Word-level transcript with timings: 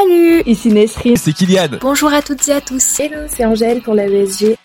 Salut 0.00 0.42
Ici 0.46 0.68
Nesrine. 0.68 1.16
C'est 1.16 1.32
Kylian. 1.32 1.78
Bonjour 1.80 2.12
à 2.12 2.22
toutes 2.22 2.48
et 2.48 2.52
à 2.52 2.60
tous. 2.62 3.00
Hello, 3.00 3.18
c'est 3.28 3.44
Angèle 3.44 3.82
pour 3.82 3.94
la 3.94 4.06
BSG. 4.06 4.56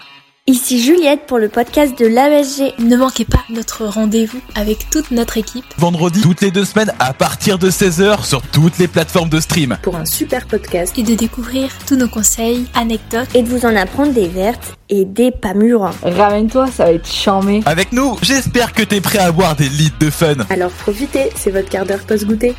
Ici 0.47 0.81
Juliette 0.81 1.25
pour 1.27 1.39
le 1.39 1.49
podcast 1.49 1.97
de 1.99 2.05
l'ASG. 2.05 2.73
Ne 2.79 2.95
manquez 2.95 3.25
pas 3.25 3.43
notre 3.49 3.85
rendez-vous 3.85 4.39
avec 4.53 4.89
toute 4.89 5.11
notre 5.11 5.37
équipe. 5.37 5.65
Vendredi, 5.77 6.21
toutes 6.21 6.39
les 6.39 6.51
deux 6.51 6.63
semaines, 6.63 6.93
à 6.99 7.13
partir 7.13 7.57
de 7.57 7.69
16h, 7.69 8.23
sur 8.23 8.43
toutes 8.43 8.77
les 8.77 8.87
plateformes 8.87 9.27
de 9.27 9.41
stream. 9.41 9.77
Pour 9.81 9.97
un 9.97 10.05
super 10.05 10.45
podcast. 10.47 10.97
Et 10.97 11.03
de 11.03 11.15
découvrir 11.15 11.69
tous 11.85 11.97
nos 11.97 12.07
conseils, 12.07 12.67
anecdotes. 12.73 13.27
Et 13.33 13.41
de 13.41 13.49
vous 13.49 13.65
en 13.65 13.75
apprendre 13.75 14.13
des 14.13 14.27
vertes 14.27 14.77
et 14.87 15.03
des 15.03 15.31
pas 15.31 15.53
mûres. 15.53 15.91
Ramène-toi, 16.03 16.67
ça 16.67 16.85
va 16.85 16.91
être 16.91 17.11
charmé. 17.11 17.61
Avec 17.65 17.91
nous, 17.91 18.15
j'espère 18.21 18.71
que 18.71 18.83
t'es 18.83 19.01
prêt 19.01 19.17
à 19.17 19.25
avoir 19.25 19.57
des 19.57 19.67
litres 19.67 19.99
de 19.99 20.09
fun. 20.09 20.35
Alors 20.49 20.71
profitez, 20.71 21.31
c'est 21.35 21.51
votre 21.51 21.69
quart 21.69 21.85
d'heure 21.85 22.05
post-goûter. 22.07 22.55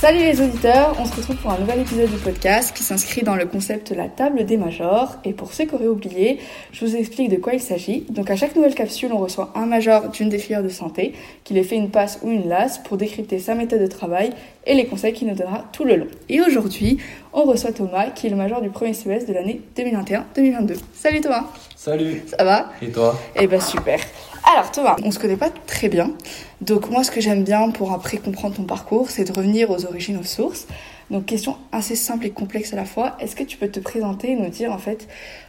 Salut 0.00 0.20
les 0.20 0.40
auditeurs, 0.40 0.96
on 0.98 1.04
se 1.04 1.14
retrouve 1.14 1.36
pour 1.36 1.50
un 1.50 1.58
nouvel 1.58 1.80
épisode 1.80 2.08
du 2.08 2.16
podcast 2.16 2.74
qui 2.74 2.82
s'inscrit 2.82 3.20
dans 3.20 3.36
le 3.36 3.44
concept 3.44 3.90
la 3.90 4.08
table 4.08 4.46
des 4.46 4.56
majors. 4.56 5.16
Et 5.26 5.34
pour 5.34 5.52
ceux 5.52 5.66
qui 5.66 5.74
auraient 5.74 5.88
oublié, 5.88 6.38
je 6.72 6.86
vous 6.86 6.96
explique 6.96 7.28
de 7.28 7.36
quoi 7.36 7.52
il 7.52 7.60
s'agit. 7.60 8.06
Donc 8.08 8.30
à 8.30 8.36
chaque 8.36 8.56
nouvelle 8.56 8.74
capsule, 8.74 9.12
on 9.12 9.18
reçoit 9.18 9.52
un 9.54 9.66
major 9.66 10.08
d'une 10.08 10.30
des 10.30 10.38
filières 10.38 10.62
de 10.62 10.70
santé 10.70 11.12
qui 11.44 11.52
les 11.52 11.62
fait 11.64 11.76
une 11.76 11.90
passe 11.90 12.18
ou 12.22 12.30
une 12.30 12.48
lasse 12.48 12.78
pour 12.78 12.96
décrypter 12.96 13.38
sa 13.40 13.54
méthode 13.54 13.82
de 13.82 13.86
travail 13.88 14.30
et 14.66 14.72
les 14.72 14.86
conseils 14.86 15.12
qu'il 15.12 15.28
nous 15.28 15.34
donnera 15.34 15.66
tout 15.70 15.84
le 15.84 15.96
long. 15.96 16.08
Et 16.30 16.40
aujourd'hui, 16.40 16.96
on 17.34 17.42
reçoit 17.42 17.72
Thomas 17.72 18.06
qui 18.06 18.28
est 18.28 18.30
le 18.30 18.36
major 18.36 18.62
du 18.62 18.70
premier 18.70 18.94
semestre 18.94 19.28
de 19.28 19.34
l'année 19.34 19.60
2021-2022. 19.76 20.76
Salut 20.94 21.20
Thomas 21.20 21.44
Salut 21.76 22.22
Ça 22.26 22.42
va? 22.42 22.70
Et 22.80 22.88
toi? 22.88 23.20
Eh 23.36 23.46
ben 23.46 23.60
super 23.60 24.00
alors 24.44 24.70
Thomas, 24.70 24.96
on 25.04 25.10
se 25.10 25.18
connaît 25.18 25.36
pas 25.36 25.50
très 25.50 25.88
bien, 25.88 26.12
donc 26.60 26.90
moi 26.90 27.04
ce 27.04 27.10
que 27.10 27.20
j'aime 27.20 27.44
bien 27.44 27.70
pour 27.70 27.92
après 27.92 28.16
comprendre 28.16 28.56
ton 28.56 28.64
parcours, 28.64 29.10
c'est 29.10 29.24
de 29.24 29.32
revenir 29.32 29.70
aux 29.70 29.84
origines, 29.84 30.16
aux 30.18 30.24
sources. 30.24 30.66
Donc 31.10 31.26
question 31.26 31.56
assez 31.72 31.96
simple 31.96 32.26
et 32.26 32.30
complexe 32.30 32.72
à 32.72 32.76
la 32.76 32.84
fois, 32.84 33.16
est-ce 33.18 33.34
que 33.34 33.42
tu 33.42 33.56
peux 33.56 33.68
te 33.68 33.80
présenter 33.80 34.30
et 34.30 34.36
nous 34.36 34.48
dire 34.48 34.72
en 34.72 34.78
fait 34.78 35.08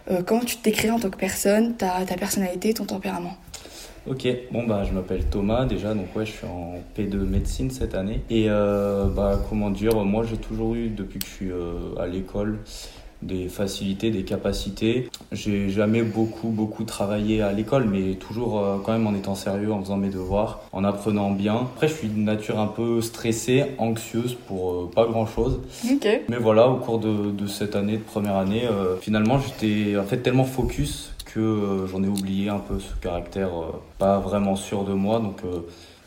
euh, 0.10 0.24
comment 0.26 0.42
tu 0.42 0.58
te 0.58 0.64
décrirais 0.64 0.94
en 0.94 1.00
tant 1.00 1.10
que 1.10 1.18
personne, 1.18 1.76
ta, 1.76 2.04
ta 2.06 2.16
personnalité, 2.16 2.74
ton 2.74 2.86
tempérament? 2.86 3.38
Ok, 4.08 4.28
bon 4.52 4.66
bah 4.66 4.84
je 4.84 4.94
m'appelle 4.94 5.26
Thomas 5.26 5.66
déjà, 5.66 5.94
donc 5.94 6.16
ouais 6.16 6.26
je 6.26 6.32
suis 6.32 6.48
en 6.48 6.74
P2 6.98 7.18
médecine 7.18 7.70
cette 7.70 7.94
année. 7.94 8.22
Et 8.32 8.48
euh, 8.50 9.06
bah 9.06 9.40
comment 9.48 9.70
dire, 9.70 9.96
moi 9.98 10.26
j'ai 10.28 10.38
toujours 10.38 10.74
eu 10.74 10.90
depuis 10.90 11.20
que 11.20 11.26
je 11.28 11.32
suis 11.32 11.52
euh, 11.52 11.96
à 12.00 12.08
l'école 12.08 12.58
des 13.22 13.48
facilités, 13.48 14.10
des 14.12 14.24
capacités. 14.24 15.10
J'ai 15.32 15.70
jamais 15.70 16.02
beaucoup, 16.02 16.50
beaucoup 16.50 16.84
travaillé 16.84 17.42
à 17.42 17.52
l'école, 17.54 17.86
mais 17.90 18.16
toujours 18.16 18.60
euh, 18.60 18.78
quand 18.84 18.94
même 18.94 19.08
en 19.08 19.14
étant 19.16 19.36
sérieux, 19.36 19.72
en 19.72 19.82
faisant 19.82 19.98
mes 19.98 20.10
devoirs, 20.10 20.62
en 20.72 20.84
apprenant 20.84 21.32
bien. 21.32 21.56
Après, 21.76 21.88
je 21.88 21.94
suis 21.94 22.08
de 22.08 22.20
nature 22.20 22.60
un 22.60 22.68
peu 22.68 23.02
stressée, 23.02 23.66
anxieuse 23.78 24.36
pour 24.48 24.72
euh, 24.72 24.90
pas 24.94 25.06
grand 25.06 25.26
chose. 25.26 25.60
Mais 26.30 26.38
voilà, 26.38 26.68
au 26.68 26.76
cours 26.78 27.00
de, 27.00 27.32
de 27.32 27.48
cette 27.48 27.76
année, 27.76 27.98
de 27.98 28.04
première 28.04 28.36
année, 28.36 28.64
euh, 28.66 28.98
finalement, 29.00 29.40
j'étais 29.40 29.98
en 29.98 30.04
fait 30.04 30.18
tellement 30.18 30.44
focus 30.46 31.12
que 31.26 31.40
euh, 31.40 31.88
j'en 31.88 32.04
ai 32.04 32.08
oublié 32.08 32.50
un 32.50 32.60
peu 32.60 32.80
ce 32.80 32.94
caractère 33.02 33.50
euh, 33.50 33.72
pas 33.98 34.20
vraiment 34.20 34.56
sûr 34.56 34.84
de 34.84 34.94
moi. 34.94 35.20
Donc 35.20 35.42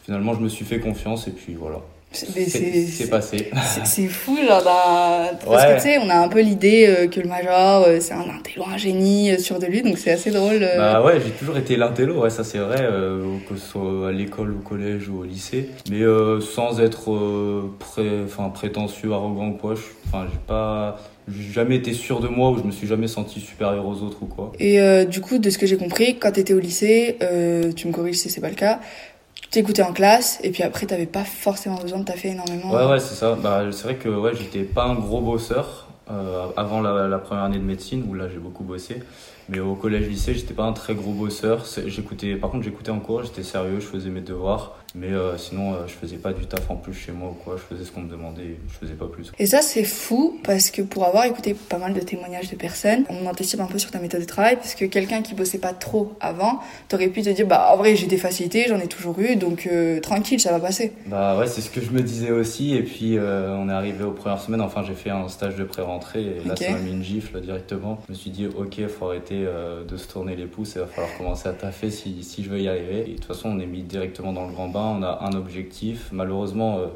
finalement, 0.02 0.34
je 0.34 0.40
me 0.40 0.48
suis 0.48 0.64
fait 0.64 0.80
confiance 0.80 1.28
et 1.28 1.30
puis 1.30 1.54
voilà. 1.54 1.78
C'est 2.14 3.10
passé. 3.10 3.50
C'est 3.84 4.06
fou, 4.08 4.36
genre, 4.36 4.62
parce 4.64 5.64
que 5.66 5.74
tu 5.74 5.80
sais, 5.80 5.98
on 5.98 6.08
a 6.08 6.16
un 6.16 6.28
peu 6.28 6.40
l'idée 6.40 6.86
euh, 6.88 7.08
que 7.08 7.20
le 7.20 7.28
major, 7.28 7.84
euh, 7.86 7.98
c'est 8.00 8.14
un 8.14 8.28
intello, 8.28 8.64
un 8.72 8.76
génie 8.76 9.32
euh, 9.32 9.38
sûr 9.38 9.58
de 9.58 9.66
lui, 9.66 9.82
donc 9.82 9.98
c'est 9.98 10.12
assez 10.12 10.30
drôle. 10.30 10.66
Bah 10.76 11.02
ouais, 11.02 11.20
j'ai 11.24 11.30
toujours 11.32 11.56
été 11.56 11.76
l'intello, 11.76 12.22
ouais, 12.22 12.30
ça 12.30 12.44
c'est 12.44 12.58
vrai, 12.58 12.80
euh, 12.80 13.36
que 13.48 13.56
ce 13.56 13.66
soit 13.66 14.08
à 14.08 14.12
l'école, 14.12 14.52
au 14.52 14.68
collège 14.68 15.08
ou 15.08 15.20
au 15.20 15.24
lycée, 15.24 15.70
mais 15.90 16.02
euh, 16.02 16.40
sans 16.40 16.80
être 16.80 17.12
euh, 17.12 17.74
pré... 17.78 18.08
enfin, 18.24 18.48
prétentieux, 18.48 19.12
arrogant 19.12 19.48
ou 19.48 19.56
quoi. 19.56 19.74
Enfin, 20.06 20.26
j'ai 20.30 20.38
pas, 20.46 20.96
j'ai 21.28 21.52
jamais 21.52 21.76
été 21.76 21.92
sûr 21.92 22.20
de 22.20 22.28
moi 22.28 22.50
ou 22.50 22.58
je 22.58 22.62
me 22.62 22.70
suis 22.70 22.86
jamais 22.86 23.08
senti 23.08 23.40
supérieur 23.40 23.86
aux 23.86 24.02
autres 24.02 24.18
ou 24.22 24.26
quoi. 24.26 24.52
Et 24.58 24.80
euh, 24.80 25.04
du 25.04 25.20
coup, 25.20 25.38
de 25.38 25.50
ce 25.50 25.58
que 25.58 25.66
j'ai 25.66 25.76
compris, 25.76 26.16
quand 26.18 26.32
t'étais 26.32 26.54
au 26.54 26.60
lycée, 26.60 27.16
euh, 27.22 27.72
tu 27.72 27.88
me 27.88 27.92
corriges 27.92 28.16
si 28.16 28.30
c'est 28.30 28.40
pas 28.40 28.50
le 28.50 28.54
cas, 28.54 28.78
tu 28.78 29.13
t'écoutais 29.50 29.82
en 29.82 29.92
classe, 29.92 30.38
et 30.42 30.50
puis 30.50 30.62
après, 30.62 30.86
t'avais 30.86 31.06
pas 31.06 31.24
forcément 31.24 31.76
besoin 31.76 31.98
de 32.00 32.04
taffer 32.04 32.28
énormément. 32.28 32.72
Ouais, 32.72 32.86
ouais, 32.86 33.00
c'est 33.00 33.14
ça. 33.14 33.34
Bah, 33.34 33.62
c'est 33.70 33.84
vrai 33.84 33.94
que 33.96 34.08
ouais, 34.08 34.34
j'étais 34.34 34.62
pas 34.62 34.84
un 34.84 34.94
gros 34.94 35.20
bosseur 35.20 35.86
euh, 36.10 36.46
avant 36.56 36.80
la, 36.80 37.08
la 37.08 37.18
première 37.18 37.44
année 37.44 37.58
de 37.58 37.64
médecine 37.64 38.04
où 38.08 38.14
là 38.14 38.28
j'ai 38.28 38.38
beaucoup 38.38 38.64
bossé. 38.64 39.02
Mais 39.48 39.60
au 39.60 39.74
collège 39.74 40.08
lycée, 40.08 40.34
j'étais 40.34 40.54
pas 40.54 40.64
un 40.64 40.72
très 40.72 40.94
gros 40.94 41.12
bosseur. 41.12 41.64
J'écoutais, 41.86 42.36
par 42.36 42.50
contre, 42.50 42.64
j'écoutais 42.64 42.90
en 42.90 43.00
cours, 43.00 43.22
j'étais 43.22 43.42
sérieux, 43.42 43.80
je 43.80 43.86
faisais 43.86 44.10
mes 44.10 44.20
devoirs. 44.20 44.78
Mais 44.96 45.08
euh, 45.08 45.36
sinon, 45.36 45.74
euh, 45.74 45.86
je 45.88 45.92
faisais 45.92 46.18
pas 46.18 46.32
du 46.32 46.46
taf 46.46 46.70
en 46.70 46.76
plus 46.76 46.94
chez 46.94 47.10
moi 47.10 47.30
ou 47.30 47.34
quoi. 47.34 47.56
Je 47.56 47.74
faisais 47.74 47.84
ce 47.84 47.90
qu'on 47.90 48.02
me 48.02 48.08
demandait, 48.08 48.58
je 48.68 48.74
faisais 48.74 48.94
pas 48.94 49.06
plus. 49.06 49.32
Et 49.40 49.46
ça, 49.46 49.60
c'est 49.60 49.82
fou 49.82 50.38
parce 50.44 50.70
que 50.70 50.82
pour 50.82 51.04
avoir 51.04 51.24
écouté 51.24 51.54
pas 51.54 51.78
mal 51.78 51.94
de 51.94 52.00
témoignages 52.00 52.48
de 52.48 52.54
personnes, 52.54 53.04
on 53.08 53.26
anticipe 53.26 53.58
un 53.58 53.66
peu 53.66 53.78
sur 53.78 53.90
ta 53.90 53.98
méthode 53.98 54.20
de 54.20 54.26
travail 54.26 54.54
parce 54.54 54.76
que 54.76 54.84
quelqu'un 54.84 55.22
qui 55.22 55.34
bossait 55.34 55.58
pas 55.58 55.72
trop 55.72 56.12
avant, 56.20 56.60
t'aurais 56.88 57.08
pu 57.08 57.22
te 57.22 57.30
dire, 57.30 57.44
bah 57.44 57.70
en 57.72 57.76
vrai, 57.76 57.96
j'ai 57.96 58.06
des 58.06 58.18
facilités, 58.18 58.66
j'en 58.68 58.78
ai 58.78 58.86
toujours 58.86 59.18
eu, 59.18 59.34
donc 59.34 59.66
euh, 59.66 59.98
tranquille, 59.98 60.38
ça 60.38 60.52
va 60.52 60.60
passer. 60.60 60.92
Bah 61.06 61.36
ouais, 61.36 61.48
c'est 61.48 61.60
ce 61.60 61.70
que 61.70 61.80
je 61.80 61.90
me 61.90 62.00
disais 62.00 62.30
aussi. 62.30 62.76
Et 62.76 62.84
puis 62.84 63.18
euh, 63.18 63.56
on 63.56 63.68
est 63.68 63.72
arrivé 63.72 64.04
aux 64.04 64.12
premières 64.12 64.40
semaines. 64.40 64.60
Enfin, 64.60 64.84
j'ai 64.86 64.94
fait 64.94 65.10
un 65.10 65.26
stage 65.28 65.56
de 65.56 65.64
pré-rentrée 65.64 66.22
et 66.22 66.48
là, 66.48 66.54
ça 66.54 66.70
m'a 66.70 66.78
mis 66.78 66.92
une 66.92 67.02
gifle 67.02 67.40
directement. 67.40 68.00
Je 68.06 68.12
me 68.12 68.16
suis 68.16 68.30
dit, 68.30 68.46
ok, 68.46 68.86
faut 68.86 69.06
arrêter 69.06 69.33
euh, 69.44 69.84
de 69.84 69.96
se 69.96 70.06
tourner 70.08 70.36
les 70.36 70.46
pouces. 70.46 70.74
Il 70.76 70.80
va 70.80 70.86
falloir 70.86 71.16
commencer 71.18 71.48
à 71.48 71.52
taffer 71.52 71.90
si, 71.90 72.22
si 72.22 72.44
je 72.44 72.50
veux 72.50 72.60
y 72.60 72.68
arriver. 72.68 73.00
Et 73.00 73.12
de 73.12 73.14
toute 73.16 73.24
façon, 73.24 73.48
on 73.50 73.58
est 73.58 73.66
mis 73.66 73.82
directement 73.82 74.32
dans 74.32 74.46
le 74.46 74.52
grand 74.52 74.68
bain. 74.68 74.96
On 74.98 75.02
a 75.02 75.18
un 75.22 75.32
objectif. 75.36 76.08
Malheureusement, 76.12 76.78
euh, 76.78 76.86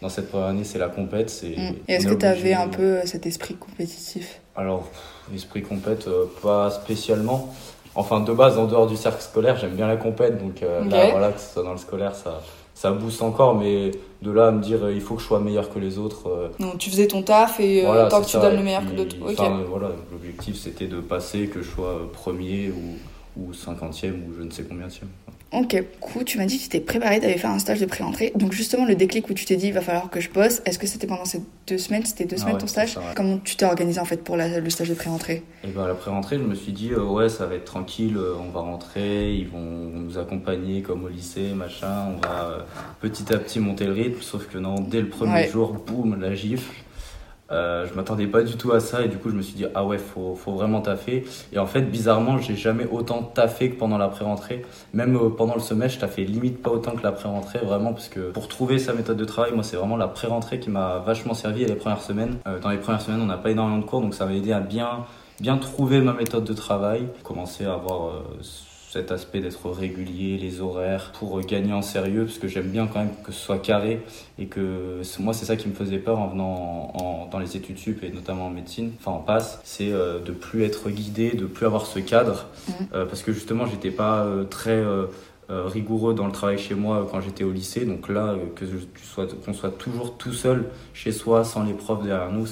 dans 0.00 0.08
cette 0.08 0.28
première 0.30 0.48
année, 0.48 0.64
c'est 0.64 0.78
la 0.78 0.88
compète. 0.88 1.30
C'est, 1.30 1.48
Mm. 1.56 1.74
Et 1.88 1.94
est-ce 1.94 2.06
que 2.06 2.14
t'avais 2.14 2.38
obligé- 2.52 2.54
un 2.54 2.68
peu 2.68 2.82
euh, 2.82 3.02
cet 3.06 3.26
esprit 3.26 3.54
compétitif? 3.56 4.40
Alors, 4.56 4.84
pff, 4.88 5.34
esprit 5.34 5.62
compète, 5.62 6.08
pas 6.42 6.70
spécialement. 6.70 7.52
Enfin, 7.94 8.20
de 8.20 8.32
base, 8.32 8.58
en 8.58 8.66
dehors 8.66 8.86
du 8.86 8.96
cercle 8.96 9.20
scolaire, 9.20 9.56
j'aime 9.56 9.74
bien 9.74 9.88
la 9.88 9.96
compète. 9.96 10.38
Donc 10.38 10.62
euh, 10.62 10.84
là, 10.84 11.10
voilà, 11.10 11.32
que 11.32 11.40
ce 11.40 11.52
soit 11.54 11.62
dans 11.64 11.72
le 11.72 11.78
scolaire, 11.78 12.14
ça, 12.14 12.40
ça 12.78 12.92
booste 12.92 13.22
encore. 13.22 13.56
Mais 13.56 13.90
de 14.22 14.30
là 14.30 14.48
à 14.48 14.50
me 14.52 14.62
dire, 14.62 14.84
euh, 14.84 14.92
il 14.92 15.00
faut 15.00 15.16
que 15.16 15.20
je 15.22 15.26
sois 15.26 15.40
meilleur 15.40 15.68
que 15.72 15.80
les 15.80 15.98
autres. 15.98 16.28
euh, 16.28 16.48
Non, 16.60 16.76
tu 16.78 16.90
faisais 16.90 17.08
ton 17.08 17.22
taf 17.22 17.58
et 17.58 17.82
euh, 17.82 17.86
voilà, 17.86 18.06
tant 18.06 18.20
que 18.22 18.26
tu 18.26 18.38
donnes 18.38 18.56
le 18.56 18.62
meilleur 18.62 18.82
puis, 18.82 18.92
que 18.92 18.96
d'autres. 18.96 19.16
Ok. 19.20 19.34
enfin, 19.38 19.62
voilà, 19.68 19.90
l'objectif 20.12 20.56
c'était 20.56 20.86
de 20.86 21.00
passer, 21.00 21.48
que 21.48 21.60
je 21.60 21.68
sois 21.68 22.08
premier 22.12 22.70
ou, 22.70 23.42
ou 23.42 23.52
cinquantième 23.52 24.22
ou 24.28 24.34
je 24.38 24.42
ne 24.44 24.50
sais 24.50 24.62
combien 24.62 24.86
Ok, 25.50 25.68
du 25.76 25.82
coup, 26.00 26.24
tu 26.24 26.36
m'as 26.36 26.44
dit 26.44 26.58
que 26.58 26.64
tu 26.64 26.68
t'étais 26.68 26.84
préparé, 26.84 27.20
t'avais 27.20 27.38
fait 27.38 27.46
un 27.46 27.58
stage 27.58 27.80
de 27.80 27.86
pré-entrée. 27.86 28.32
Donc, 28.34 28.52
justement, 28.52 28.84
le 28.84 28.94
déclic 28.94 29.30
où 29.30 29.32
tu 29.34 29.46
t'es 29.46 29.56
dit, 29.56 29.68
il 29.68 29.72
va 29.72 29.80
falloir 29.80 30.10
que 30.10 30.20
je 30.20 30.28
bosse, 30.28 30.60
est-ce 30.66 30.78
que 30.78 30.86
c'était 30.86 31.06
pendant 31.06 31.24
ces 31.24 31.40
deux 31.66 31.78
semaines? 31.78 32.04
C'était 32.04 32.26
deux 32.26 32.36
Ah 32.36 32.40
semaines 32.40 32.54
ouais, 32.56 32.60
ton 32.60 32.66
stage? 32.66 32.92
ça, 32.92 33.00
ouais. 33.00 33.06
Comment 33.16 33.38
tu 33.38 33.56
t'es 33.56 33.64
organisé 33.64 33.98
en 33.98 34.04
fait 34.04 34.22
pour 34.22 34.36
la- 34.36 34.60
le 34.60 34.68
stage 34.70 34.90
de 34.90 34.94
pré-entrée 34.94 35.42
Et 35.64 35.68
ben 35.68 35.84
à 35.84 35.88
la 35.88 35.94
pré-rentrée, 35.94 36.36
je 36.36 36.42
me 36.42 36.54
suis 36.54 36.72
dit, 36.72 36.90
euh, 36.92 37.02
ouais, 37.02 37.30
ça 37.30 37.46
va 37.46 37.54
être 37.54 37.64
tranquille, 37.64 38.18
euh, 38.18 38.34
on 38.38 38.50
va 38.50 38.60
rentrer, 38.60 39.32
ils 39.32 39.48
vont 39.48 39.58
nous 39.94 40.18
accompagner 40.18 40.82
comme 40.82 41.04
au 41.04 41.08
lycée, 41.08 41.54
machin, 41.54 42.08
on 42.14 42.20
va 42.26 42.44
euh, 42.50 42.58
petit 43.00 43.32
à 43.32 43.38
petit 43.38 43.58
monter 43.58 43.86
le 43.86 43.92
rythme, 43.94 44.20
sauf 44.20 44.48
que 44.48 44.58
non, 44.58 44.74
dès 44.80 45.00
le 45.00 45.08
premier 45.08 45.32
Ouais. 45.32 45.48
jour, 45.48 45.72
boum, 45.72 46.20
la 46.20 46.34
gifle. 46.34 46.70
Euh, 47.50 47.86
je 47.86 47.94
m'attendais 47.94 48.26
pas 48.26 48.42
du 48.42 48.56
tout 48.56 48.72
à 48.72 48.80
ça 48.80 49.02
et 49.02 49.08
du 49.08 49.16
coup 49.16 49.30
je 49.30 49.34
me 49.34 49.42
suis 49.42 49.54
dit 49.54 49.64
ah 49.74 49.84
ouais 49.84 49.98
faut, 49.98 50.34
faut 50.34 50.52
vraiment 50.52 50.80
taffer. 50.80 51.24
Et 51.52 51.58
en 51.58 51.66
fait 51.66 51.82
bizarrement 51.82 52.38
j'ai 52.38 52.56
jamais 52.56 52.86
autant 52.90 53.22
taffé 53.22 53.70
que 53.70 53.76
pendant 53.76 53.98
la 53.98 54.08
pré-rentrée. 54.08 54.64
Même 54.92 55.16
euh, 55.16 55.30
pendant 55.30 55.54
le 55.54 55.60
semestre 55.60 55.96
je 55.96 56.00
taffais 56.00 56.24
limite 56.24 56.62
pas 56.62 56.70
autant 56.70 56.92
que 56.92 57.02
la 57.02 57.12
pré-rentrée 57.12 57.60
vraiment 57.60 57.92
parce 57.92 58.08
que 58.08 58.30
pour 58.30 58.48
trouver 58.48 58.78
sa 58.78 58.92
méthode 58.92 59.16
de 59.16 59.24
travail 59.24 59.52
moi 59.54 59.62
c'est 59.64 59.76
vraiment 59.76 59.96
la 59.96 60.08
pré-rentrée 60.08 60.60
qui 60.60 60.70
m'a 60.70 60.98
vachement 60.98 61.34
servi. 61.34 61.64
Les 61.64 61.74
premières 61.74 62.02
semaines 62.02 62.36
Euh, 62.46 62.58
dans 62.60 62.70
les 62.70 62.78
premières 62.78 63.00
semaines 63.00 63.20
on 63.22 63.26
n'a 63.26 63.38
pas 63.38 63.50
énormément 63.50 63.78
de 63.78 63.84
cours 63.84 64.00
donc 64.00 64.14
ça 64.14 64.26
m'a 64.26 64.34
aidé 64.34 64.52
à 64.52 64.60
bien 64.60 65.04
bien 65.40 65.56
trouver 65.56 66.00
ma 66.00 66.12
méthode 66.12 66.44
de 66.44 66.52
travail 66.52 67.08
commencer 67.22 67.64
à 67.64 67.74
avoir 67.74 68.12
cet 68.90 69.12
aspect 69.12 69.40
d'être 69.40 69.68
régulier, 69.70 70.38
les 70.38 70.60
horaires, 70.60 71.12
pour 71.18 71.40
gagner 71.42 71.72
en 71.72 71.82
sérieux, 71.82 72.24
parce 72.24 72.38
que 72.38 72.48
j'aime 72.48 72.68
bien 72.68 72.86
quand 72.86 73.00
même 73.00 73.12
que 73.24 73.32
ce 73.32 73.38
soit 73.40 73.58
carré, 73.58 74.00
et 74.38 74.46
que 74.46 75.02
moi 75.18 75.34
c'est 75.34 75.44
ça 75.44 75.56
qui 75.56 75.68
me 75.68 75.74
faisait 75.74 75.98
peur 75.98 76.18
en 76.18 76.28
venant 76.28 76.92
en- 76.94 77.02
en- 77.02 77.26
dans 77.30 77.38
les 77.38 77.56
études 77.56 77.78
sup, 77.78 78.02
et 78.02 78.10
notamment 78.10 78.46
en 78.46 78.50
médecine, 78.50 78.92
enfin 78.98 79.12
en 79.12 79.20
passe, 79.20 79.60
c'est 79.64 79.92
euh, 79.92 80.18
de 80.20 80.32
plus 80.32 80.64
être 80.64 80.88
guidé, 80.90 81.32
de 81.32 81.44
plus 81.46 81.66
avoir 81.66 81.84
ce 81.86 81.98
cadre, 81.98 82.46
Mhm. 82.68 82.74
euh, 82.94 83.04
parce 83.04 83.22
que 83.22 83.32
justement 83.32 83.66
j'étais 83.66 83.90
pas 83.90 84.24
euh, 84.24 84.44
très... 84.44 84.70
euh, 84.70 85.06
rigoureux 85.50 86.12
dans 86.12 86.26
le 86.26 86.32
travail 86.32 86.58
chez 86.58 86.74
moi 86.74 86.96
euh, 86.98 87.04
quand 87.10 87.22
j'étais 87.22 87.42
au 87.42 87.52
lycée. 87.52 87.86
Donc 87.86 88.10
là, 88.10 88.32
euh, 88.34 88.36
que 88.54 88.66
je- 88.66 88.84
tu 88.94 89.02
sois- 89.02 89.26
qu'on 89.26 89.54
soit 89.54 89.70
toujours 89.78 90.18
tout 90.18 90.34
seul 90.34 90.66
chez 90.92 91.10
soi, 91.10 91.42
sans 91.42 91.62
les 91.64 91.72
profs 91.72 92.02
derrière 92.04 92.30
nous, 92.30 92.44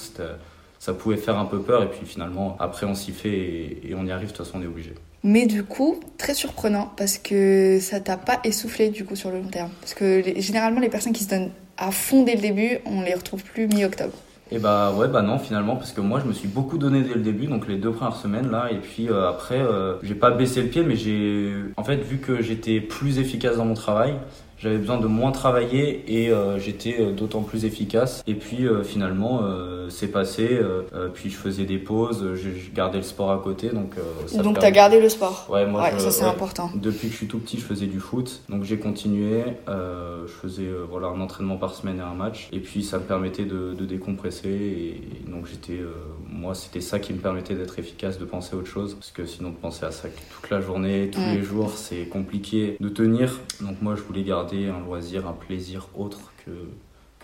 ça 0.78 0.94
pouvait 0.94 1.18
faire 1.18 1.38
un 1.38 1.44
peu 1.44 1.60
peur. 1.60 1.82
Et 1.82 1.90
puis 1.90 2.06
finalement, 2.06 2.56
après, 2.58 2.86
on 2.86 2.94
s'y 2.94 3.12
fait 3.12 3.28
et, 3.36 3.90
et 3.90 3.94
on 3.94 4.06
y 4.06 4.10
arrive. 4.10 4.28
De 4.28 4.32
toute 4.34 4.46
façon, 4.46 4.58
on 4.60 4.62
est 4.62 4.66
obligé. 4.66 4.94
Mais 5.22 5.46
du 5.46 5.64
coup, 5.64 6.00
très 6.18 6.34
surprenant 6.34 6.92
parce 6.96 7.18
que 7.18 7.78
ça 7.80 8.00
t'a 8.00 8.16
pas 8.16 8.40
essoufflé 8.44 8.90
du 8.90 9.04
coup 9.04 9.16
sur 9.16 9.30
le 9.30 9.38
long 9.38 9.48
terme. 9.48 9.70
Parce 9.80 9.94
que 9.94 10.22
généralement, 10.36 10.80
les 10.80 10.88
personnes 10.88 11.12
qui 11.12 11.24
se 11.24 11.30
donnent 11.30 11.50
à 11.76 11.90
fond 11.90 12.22
dès 12.22 12.34
le 12.34 12.40
début, 12.40 12.78
on 12.86 13.02
les 13.02 13.14
retrouve 13.14 13.42
plus 13.42 13.66
mi-octobre. 13.66 14.14
Et 14.52 14.58
bah 14.60 14.92
ouais 14.96 15.08
bah 15.08 15.22
non 15.22 15.40
finalement 15.40 15.74
parce 15.74 15.90
que 15.90 16.00
moi 16.00 16.20
je 16.20 16.28
me 16.28 16.32
suis 16.32 16.46
beaucoup 16.46 16.78
donné 16.78 17.02
dès 17.02 17.14
le 17.14 17.20
début 17.20 17.46
donc 17.48 17.66
les 17.66 17.78
deux 17.78 17.90
premières 17.90 18.14
semaines 18.14 18.48
là 18.48 18.68
et 18.70 18.76
puis 18.76 19.08
euh, 19.08 19.28
après 19.28 19.58
euh, 19.58 19.94
j'ai 20.04 20.14
pas 20.14 20.30
baissé 20.30 20.62
le 20.62 20.68
pied 20.68 20.84
mais 20.84 20.94
j'ai 20.94 21.52
en 21.76 21.82
fait 21.82 21.96
vu 21.96 22.18
que 22.18 22.40
j'étais 22.42 22.80
plus 22.80 23.18
efficace 23.18 23.56
dans 23.56 23.64
mon 23.64 23.74
travail 23.74 24.14
j'avais 24.56 24.78
besoin 24.78 24.98
de 24.98 25.08
moins 25.08 25.32
travailler 25.32 26.04
et 26.06 26.30
euh, 26.30 26.58
j'étais 26.58 27.12
d'autant 27.12 27.42
plus 27.42 27.64
efficace. 27.64 28.22
Et 28.26 28.34
puis 28.34 28.66
finalement, 28.84 29.42
euh, 29.86 29.90
c'est 29.90 30.08
passé. 30.08 30.48
euh, 30.52 30.82
euh, 30.94 31.08
puis 31.08 31.30
je 31.30 31.36
faisais 31.36 31.64
des 31.64 31.78
pauses, 31.78 32.34
je, 32.34 32.50
je 32.50 32.70
gardais 32.70 32.98
le 32.98 33.04
sport 33.04 33.30
à 33.30 33.38
côté. 33.38 33.70
Donc, 33.70 33.94
ça 34.26 34.42
Donc, 34.42 34.58
t'as 34.58 34.70
gardé 34.70 35.00
le 35.00 35.08
sport? 35.08 35.46
Ouais, 35.50 35.66
moi, 35.66 35.82
ouais, 35.82 35.92
je- 35.94 35.98
ça 35.98 36.10
c'est 36.10 36.24
ouais. 36.24 36.30
important. 36.30 36.70
Depuis 36.74 37.08
que 37.08 37.12
je 37.12 37.16
suis 37.18 37.26
tout 37.28 37.38
petit, 37.38 37.58
je 37.58 37.64
faisais 37.64 37.86
du 37.86 38.00
foot. 38.00 38.42
Donc 38.48 38.64
j'ai 38.64 38.78
continué. 38.78 39.42
je 39.66 40.32
faisais 40.32 40.68
voilà, 40.88 41.08
un 41.08 41.20
entraînement 41.20 41.56
par 41.56 41.74
semaine 41.74 41.98
et 41.98 42.02
un 42.02 42.14
match. 42.14 42.48
Et 42.52 42.60
puis 42.60 42.82
ça 42.82 42.98
me 42.98 43.04
permettait 43.04 43.44
de, 43.44 43.74
de 43.74 43.84
décompresser. 43.84 44.48
Et, 44.48 45.30
donc 45.30 45.46
j'étais, 45.46 45.80
moi, 46.28 46.54
c'était 46.54 46.80
ça 46.80 46.98
qui 46.98 47.12
me 47.12 47.18
permettait 47.18 47.54
d'être 47.54 47.78
efficace, 47.78 48.18
de 48.18 48.24
penser 48.24 48.54
à 48.54 48.58
autre 48.58 48.68
chose. 48.68 48.94
Parce 48.94 49.10
que 49.10 49.26
sinon, 49.26 49.50
de 49.50 49.56
penser 49.56 49.84
à 49.84 49.90
ça 49.90 50.08
toute 50.08 50.50
la 50.50 50.60
journée, 50.60 51.10
tous 51.12 51.20
les 51.20 51.42
jours, 51.42 51.72
c'est 51.76 52.06
compliqué 52.08 52.76
de 52.80 52.88
tenir. 52.88 53.40
Donc 53.60 53.80
moi, 53.82 53.94
je 53.96 54.02
voulais 54.02 54.22
garder 54.22 54.68
un 54.68 54.80
loisir, 54.84 55.26
un 55.26 55.32
plaisir 55.32 55.88
autre 55.96 56.32
que, 56.44 56.50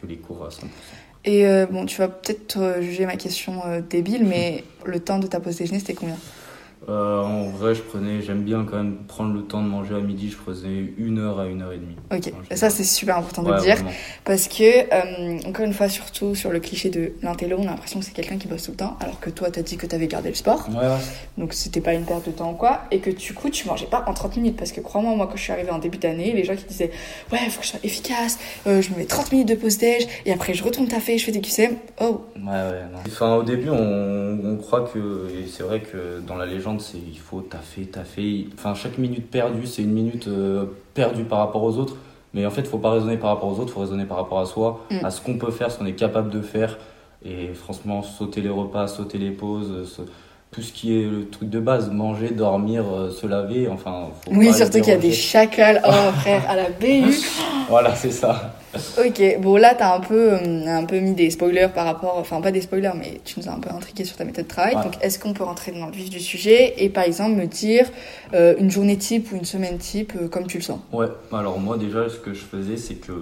que 0.01 0.07
les 0.07 0.17
cours 0.17 0.45
à 0.45 0.49
100%. 0.49 0.65
Et 1.25 1.47
euh, 1.47 1.67
bon, 1.67 1.87
tu 1.87 1.99
vas 1.99 2.09
peut-être 2.09 2.59
euh, 2.59 2.83
juger 2.83 3.07
ma 3.07 3.17
question 3.17 3.63
euh, 3.67 3.81
débile, 3.81 4.25
mais 4.25 4.65
le 4.85 4.99
temps 4.99 5.19
de 5.19 5.27
ta 5.29 5.39
pause 5.39 5.57
déjeuner, 5.57 5.79
c'était 5.79 5.95
combien? 5.95 6.17
Euh, 6.89 7.21
en 7.23 7.45
vrai, 7.49 7.75
je 7.77 7.83
prenais, 7.83 8.23
j'aime 8.23 8.43
bien 8.43 8.65
quand 8.69 8.77
même 8.77 8.97
prendre 9.07 9.33
le 9.33 9.43
temps 9.43 9.63
de 9.63 9.69
manger 9.69 9.95
à 9.95 10.01
midi. 10.01 10.31
Je 10.31 10.37
faisais 10.37 10.93
une 10.99 11.19
heure 11.21 11.39
à 11.39 11.47
une 11.47 11.63
heure 11.63 11.73
et 11.73 11.77
demie. 11.79 11.97
Ok, 12.13 12.33
ça 12.57 12.71
c'est 12.71 12.83
super 12.85 13.19
important 13.19 13.43
de 13.45 13.51
Ouais, 13.51 13.57
le 13.57 13.63
dire. 13.63 13.75
vraiment. 13.77 13.91
Parce 14.25 14.49
que, 14.49 14.63
euh, 14.93 15.39
encore 15.49 15.65
une 15.65 15.73
fois, 15.75 15.89
surtout 15.89 16.35
sur 16.35 16.51
le 16.51 16.59
cliché 16.59 16.91
de 16.91 17.13
l'intello, 17.23 17.57
on 17.61 17.63
a 17.63 17.67
l'impression 17.71 18.01
que 18.01 18.05
c'est 18.05 18.13
quelqu'un 18.15 18.37
qui 18.37 18.49
bosse 18.49 18.65
tout 18.65 18.73
le 18.73 18.77
temps, 18.79 18.97
alors 19.01 19.21
que 19.21 19.31
toi, 19.31 19.51
t'as 19.51 19.63
dit 19.63 19.77
que 19.77 19.87
t'avais 19.87 20.09
gardé 20.09 20.29
le 20.31 20.35
sport, 20.35 20.69
Ouais, 20.71 20.77
ouais. 20.79 20.99
donc 21.39 21.53
c'était 21.53 21.81
pas 21.81 21.95
une 21.95 22.05
perte 22.05 22.27
de 22.27 22.33
temps 22.33 22.51
ou 22.51 22.55
quoi, 22.57 22.83
et 22.91 22.99
que 22.99 23.11
du 23.11 23.33
coup, 23.33 23.49
tu 23.51 23.69
mangeais 23.69 23.87
pas 23.87 24.05
en 24.09 24.13
30 24.15 24.37
minutes. 24.39 24.57
Parce 24.57 24.73
que 24.73 24.81
crois-moi, 24.81 25.15
moi, 25.15 25.27
quand 25.29 25.37
je 25.37 25.43
suis 25.43 25.53
arrivée 25.53 25.71
en 25.71 25.79
début 25.79 25.99
d'année, 25.99 26.33
les 26.33 26.43
gens 26.45 26.57
qui 26.57 26.65
disaient 26.65 26.91
Ouais, 27.31 27.39
faut 27.49 27.61
que 27.61 27.67
je 27.67 27.71
sois 27.71 27.81
efficace, 27.85 28.39
euh, 28.67 28.83
je 28.83 28.91
me 28.91 28.97
mets 28.97 29.05
30 29.05 29.31
minutes 29.31 29.49
de 29.49 29.55
pause 29.55 29.79
déj, 29.79 30.07
et 30.27 30.33
après 30.33 30.53
je 30.55 30.65
retourne 30.65 30.89
taffer, 30.89 31.17
je 31.17 31.25
fais 31.27 31.33
des 31.33 31.41
QCM. 31.41 31.77
Oh, 32.01 32.23
Ouais, 32.37 32.49
ouais, 32.51 32.83
non. 32.93 32.99
Enfin, 33.07 33.37
au 33.37 33.45
début, 33.45 33.71
on, 33.71 34.41
on 34.45 34.57
croit 34.57 34.91
que, 34.93 34.99
et 35.31 35.47
c'est 35.47 35.63
vrai 35.63 35.81
que 35.81 36.19
dans 36.27 36.35
la 36.35 36.45
légende, 36.47 36.72
c'est 36.81 36.99
il 36.99 37.19
faut 37.19 37.41
taffer, 37.41 37.83
taffer. 37.87 38.49
Enfin, 38.55 38.75
chaque 38.75 38.99
minute 38.99 39.31
perdue, 39.31 39.67
c'est 39.67 39.83
une 39.83 39.93
minute 39.93 40.29
euh, 40.29 40.65
perdue 40.95 41.25
par 41.25 41.39
rapport 41.41 41.63
aux 41.63 41.77
autres. 41.79 41.97
Mais 42.35 42.47
en 42.47 42.51
fait, 42.51 42.67
faut 42.67 42.79
pas 42.79 42.91
raisonner 42.93 43.19
par 43.19 43.31
rapport 43.31 43.51
aux 43.51 43.61
autres, 43.61 43.73
faut 43.75 43.81
raisonner 43.81 44.05
par 44.07 44.17
rapport 44.17 44.41
à 44.41 44.47
soi, 44.47 44.81
Mm. 44.91 45.05
à 45.05 45.11
ce 45.11 45.21
qu'on 45.21 45.37
peut 45.37 45.51
faire, 45.51 45.71
ce 45.71 45.79
qu'on 45.79 45.87
est 45.87 45.93
capable 45.93 46.31
de 46.31 46.41
faire. 46.41 46.79
Et 47.25 47.49
franchement, 47.55 48.03
sauter 48.03 48.41
les 48.41 48.49
repas, 48.49 48.87
sauter 48.89 49.19
les 49.19 49.31
pauses, 49.31 49.71
euh, 49.71 49.85
ce- 49.85 50.03
tout 50.51 50.61
ce 50.61 50.73
qui 50.73 50.99
est 50.99 51.05
le 51.05 51.29
truc 51.31 51.49
de 51.51 51.61
base, 51.61 51.91
manger, 51.91 52.31
dormir, 52.31 52.85
euh, 52.93 53.11
se 53.11 53.27
laver, 53.27 53.69
enfin. 53.69 54.09
Faut 54.25 54.33
oui, 54.35 54.53
surtout 54.53 54.81
qu'il 54.81 54.89
y 54.93 54.97
a 54.97 54.99
des 54.99 55.13
chacals, 55.13 55.81
oh 55.87 55.91
frère, 56.21 56.43
à 56.49 56.57
la 56.57 56.69
BU. 56.71 57.05
Voilà, 57.73 57.95
c'est 57.95 58.11
ça. 58.11 58.55
Ok, 58.99 59.23
bon 59.41 59.57
là 59.57 59.75
t'as 59.75 59.97
un 59.97 60.01
peu, 60.01 60.35
euh, 60.35 60.67
un 60.67 60.85
peu 60.85 60.99
mis 60.99 61.15
des 61.15 61.31
spoilers 61.31 61.69
par 61.75 61.87
rapport, 61.87 62.19
enfin 62.19 62.43
pas 62.43 62.51
des 62.51 62.61
spoilers, 62.61 62.93
mais 62.95 63.23
tu 63.25 63.41
nous 63.41 63.49
as 63.49 63.53
un 63.53 63.59
peu 63.61 63.71
intrigué 63.71 64.05
sur 64.05 64.15
ta 64.15 64.27
méthode 64.27 64.45
de 64.45 64.51
travail. 64.51 64.77
Ouais. 64.77 64.83
Donc 64.83 64.93
est-ce 65.01 65.19
qu'on 65.19 65.33
peut 65.33 65.43
rentrer 65.45 65.73
dans 65.73 65.87
le 65.87 65.93
vif 65.93 66.11
du 66.11 66.21
sujet 66.21 66.75
et 66.77 66.91
par 66.91 67.05
exemple 67.05 67.37
me 67.37 67.47
dire 67.47 67.87
euh, 68.35 68.55
une 68.59 68.71
journée 68.71 68.99
type 68.99 69.33
ou 69.33 69.37
une 69.37 69.47
semaine 69.47 69.79
type 69.79 70.13
euh, 70.21 70.29
comme 70.29 70.47
tu 70.47 70.59
le 70.59 70.63
sens? 70.63 70.81
Ouais, 70.93 71.07
alors 71.33 71.59
moi 71.59 71.79
déjà 71.79 72.11
ce 72.11 72.19
que 72.19 72.35
je 72.35 72.41
faisais 72.41 72.77
c'est 72.77 72.97
que 72.97 73.13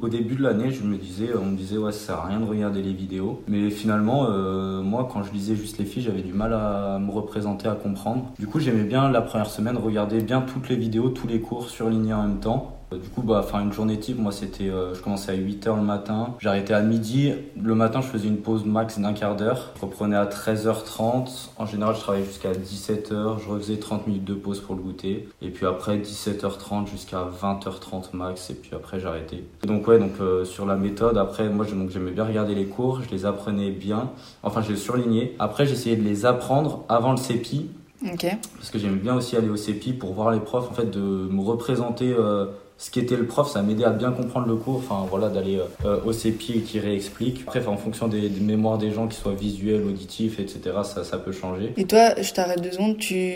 au 0.00 0.08
début 0.08 0.34
de 0.34 0.42
l'année 0.42 0.72
je 0.72 0.82
me 0.82 0.96
disais, 0.96 1.28
on 1.40 1.44
me 1.46 1.56
disait 1.56 1.78
ouais 1.78 1.92
ça 1.92 2.06
sert 2.06 2.16
à 2.16 2.26
rien 2.26 2.40
de 2.40 2.46
regarder 2.46 2.82
les 2.82 2.92
vidéos. 2.92 3.44
Mais 3.46 3.70
finalement 3.70 4.26
euh, 4.28 4.82
moi 4.82 5.08
quand 5.12 5.22
je 5.22 5.30
lisais 5.30 5.54
juste 5.54 5.78
les 5.78 5.84
fiches 5.84 6.06
j'avais 6.06 6.22
du 6.22 6.32
mal 6.32 6.52
à 6.52 6.98
me 6.98 7.12
représenter, 7.12 7.68
à 7.68 7.76
comprendre. 7.76 8.32
Du 8.36 8.48
coup 8.48 8.58
j'aimais 8.58 8.82
bien 8.82 9.12
la 9.12 9.20
première 9.20 9.48
semaine 9.48 9.76
regarder 9.76 10.18
bien 10.22 10.40
toutes 10.40 10.68
les 10.68 10.76
vidéos, 10.76 11.10
tous 11.10 11.28
les 11.28 11.40
cours 11.40 11.68
surlignés 11.68 12.14
en 12.14 12.22
même 12.24 12.40
temps. 12.40 12.72
Euh, 12.92 12.98
Du 12.98 13.08
coup, 13.08 13.22
bah, 13.22 13.40
enfin, 13.44 13.62
une 13.62 13.72
journée 13.72 13.98
type, 13.98 14.18
moi, 14.18 14.30
c'était, 14.32 14.68
euh, 14.68 14.94
je 14.94 15.00
commençais 15.02 15.32
à 15.32 15.36
8h 15.36 15.74
le 15.76 15.82
matin, 15.82 16.34
j'arrêtais 16.38 16.72
à 16.72 16.82
midi. 16.82 17.32
Le 17.60 17.74
matin, 17.74 18.00
je 18.00 18.06
faisais 18.06 18.28
une 18.28 18.36
pause 18.38 18.64
max 18.64 18.98
d'un 18.98 19.12
quart 19.12 19.34
d'heure. 19.34 19.72
Je 19.76 19.80
reprenais 19.82 20.16
à 20.16 20.26
13h30. 20.26 21.50
En 21.58 21.66
général, 21.66 21.94
je 21.96 22.00
travaillais 22.00 22.24
jusqu'à 22.24 22.52
17h. 22.52 23.38
Je 23.44 23.48
refaisais 23.48 23.76
30 23.78 24.06
minutes 24.06 24.24
de 24.24 24.34
pause 24.34 24.60
pour 24.60 24.74
le 24.76 24.82
goûter. 24.82 25.28
Et 25.42 25.50
puis 25.50 25.66
après, 25.66 25.98
17h30 25.98 26.86
jusqu'à 26.86 27.24
20h30 27.42 28.14
max. 28.14 28.50
Et 28.50 28.54
puis 28.54 28.70
après, 28.74 29.00
j'arrêtais. 29.00 29.42
Donc, 29.64 29.86
ouais, 29.88 29.98
donc, 29.98 30.12
euh, 30.20 30.44
sur 30.44 30.66
la 30.66 30.76
méthode, 30.76 31.18
après, 31.18 31.48
moi, 31.48 31.66
j'aimais 31.66 32.12
bien 32.12 32.24
regarder 32.24 32.54
les 32.54 32.66
cours. 32.66 33.02
Je 33.02 33.10
les 33.10 33.26
apprenais 33.26 33.70
bien. 33.70 34.10
Enfin, 34.42 34.62
je 34.62 34.70
les 34.70 34.76
surlignais. 34.78 35.34
Après, 35.38 35.66
j'essayais 35.66 35.96
de 35.96 36.02
les 36.04 36.24
apprendre 36.26 36.84
avant 36.88 37.10
le 37.10 37.16
CEPI 37.18 37.68
Ok. 38.12 38.26
parce 38.56 38.70
que 38.70 38.78
j'aimais 38.78 38.96
bien 38.98 39.16
aussi 39.16 39.36
aller 39.36 39.48
au 39.48 39.56
CEPI 39.56 39.94
pour 39.94 40.12
voir 40.12 40.30
les 40.30 40.40
profs, 40.40 40.70
en 40.70 40.74
fait, 40.74 40.90
de 40.90 41.00
me 41.00 41.40
représenter 41.42 42.12
euh, 42.16 42.46
ce 42.78 42.90
qu'était 42.90 43.16
le 43.16 43.26
prof, 43.26 43.50
ça 43.50 43.62
m'aidait 43.62 43.84
à 43.84 43.90
bien 43.90 44.12
comprendre 44.12 44.46
le 44.48 44.56
cours, 44.56 44.76
enfin 44.76 45.06
voilà, 45.08 45.28
d'aller 45.30 45.58
euh, 45.84 45.98
au 46.04 46.12
CEPI 46.12 46.58
et 46.58 46.60
qui 46.60 46.78
réexplique. 46.78 47.42
Après, 47.46 47.66
en 47.66 47.76
fonction 47.76 48.06
des, 48.06 48.28
des 48.28 48.40
mémoires 48.40 48.76
des 48.76 48.90
gens, 48.90 49.06
qui 49.08 49.16
soient 49.16 49.32
visuels, 49.34 49.82
auditifs, 49.84 50.38
etc., 50.38 50.60
ça, 50.84 51.02
ça 51.02 51.16
peut 51.18 51.32
changer. 51.32 51.72
Et 51.78 51.84
toi, 51.84 52.14
je 52.20 52.32
t'arrête 52.32 52.60
deux 52.60 52.72
secondes, 52.72 52.98
tu... 52.98 53.32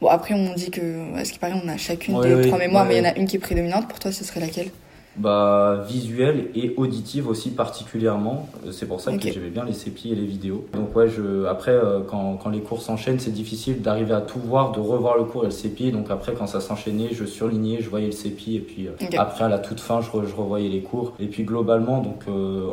Bon 0.00 0.08
après 0.08 0.34
on 0.34 0.54
dit 0.54 0.70
que, 0.70 1.16
à 1.16 1.24
ce 1.24 1.32
qui 1.32 1.38
paraît, 1.40 1.60
on 1.64 1.68
a 1.68 1.76
chacune 1.76 2.16
Ouais, 2.16 2.34
des 2.42 2.46
trois 2.48 2.58
mémoires, 2.58 2.84
ouais. 2.84 2.88
mais 2.90 2.94
il 3.00 3.04
y 3.04 3.06
en 3.08 3.10
a 3.10 3.16
une 3.16 3.26
qui 3.26 3.36
est 3.36 3.40
prédominante. 3.40 3.88
Pour 3.88 3.98
toi, 3.98 4.12
ce 4.12 4.22
serait 4.24 4.40
laquelle? 4.40 4.68
Bah, 5.18 5.84
visuel 5.88 6.48
et 6.54 6.74
auditive 6.76 7.28
aussi 7.28 7.50
particulièrement. 7.50 8.48
Euh, 8.66 8.70
C'est 8.72 8.86
pour 8.86 9.00
ça 9.00 9.10
que 9.16 9.20
j'aimais 9.32 9.50
bien 9.50 9.64
les 9.64 9.72
CEPI 9.72 10.12
et 10.12 10.14
les 10.14 10.26
vidéos. 10.26 10.66
Donc 10.72 10.94
ouais, 10.94 11.08
je, 11.08 11.44
après, 11.46 11.72
euh, 11.72 12.00
quand, 12.08 12.36
quand 12.42 12.50
les 12.50 12.60
cours 12.60 12.80
s'enchaînent, 12.82 13.18
c'est 13.18 13.32
difficile 13.32 13.82
d'arriver 13.82 14.14
à 14.14 14.20
tout 14.20 14.38
voir, 14.38 14.70
de 14.72 14.80
revoir 14.80 15.16
le 15.16 15.24
cours 15.24 15.42
et 15.42 15.46
le 15.46 15.50
CEPI. 15.52 15.90
Donc 15.92 16.10
après, 16.10 16.34
quand 16.34 16.46
ça 16.46 16.60
s'enchaînait, 16.60 17.08
je 17.12 17.24
surlignais, 17.24 17.78
je 17.80 17.90
voyais 17.90 18.06
le 18.06 18.12
CEPI 18.12 18.56
et 18.56 18.60
puis 18.60 18.86
euh, 18.86 18.92
après, 19.18 19.44
à 19.44 19.48
la 19.48 19.58
toute 19.58 19.80
fin, 19.80 20.00
je, 20.00 20.10
re- 20.10 20.26
je 20.26 20.34
revoyais 20.36 20.68
les 20.68 20.82
cours. 20.82 21.14
Et 21.18 21.26
puis 21.26 21.42
globalement, 21.44 22.00
donc... 22.00 22.22
euh, 22.28 22.70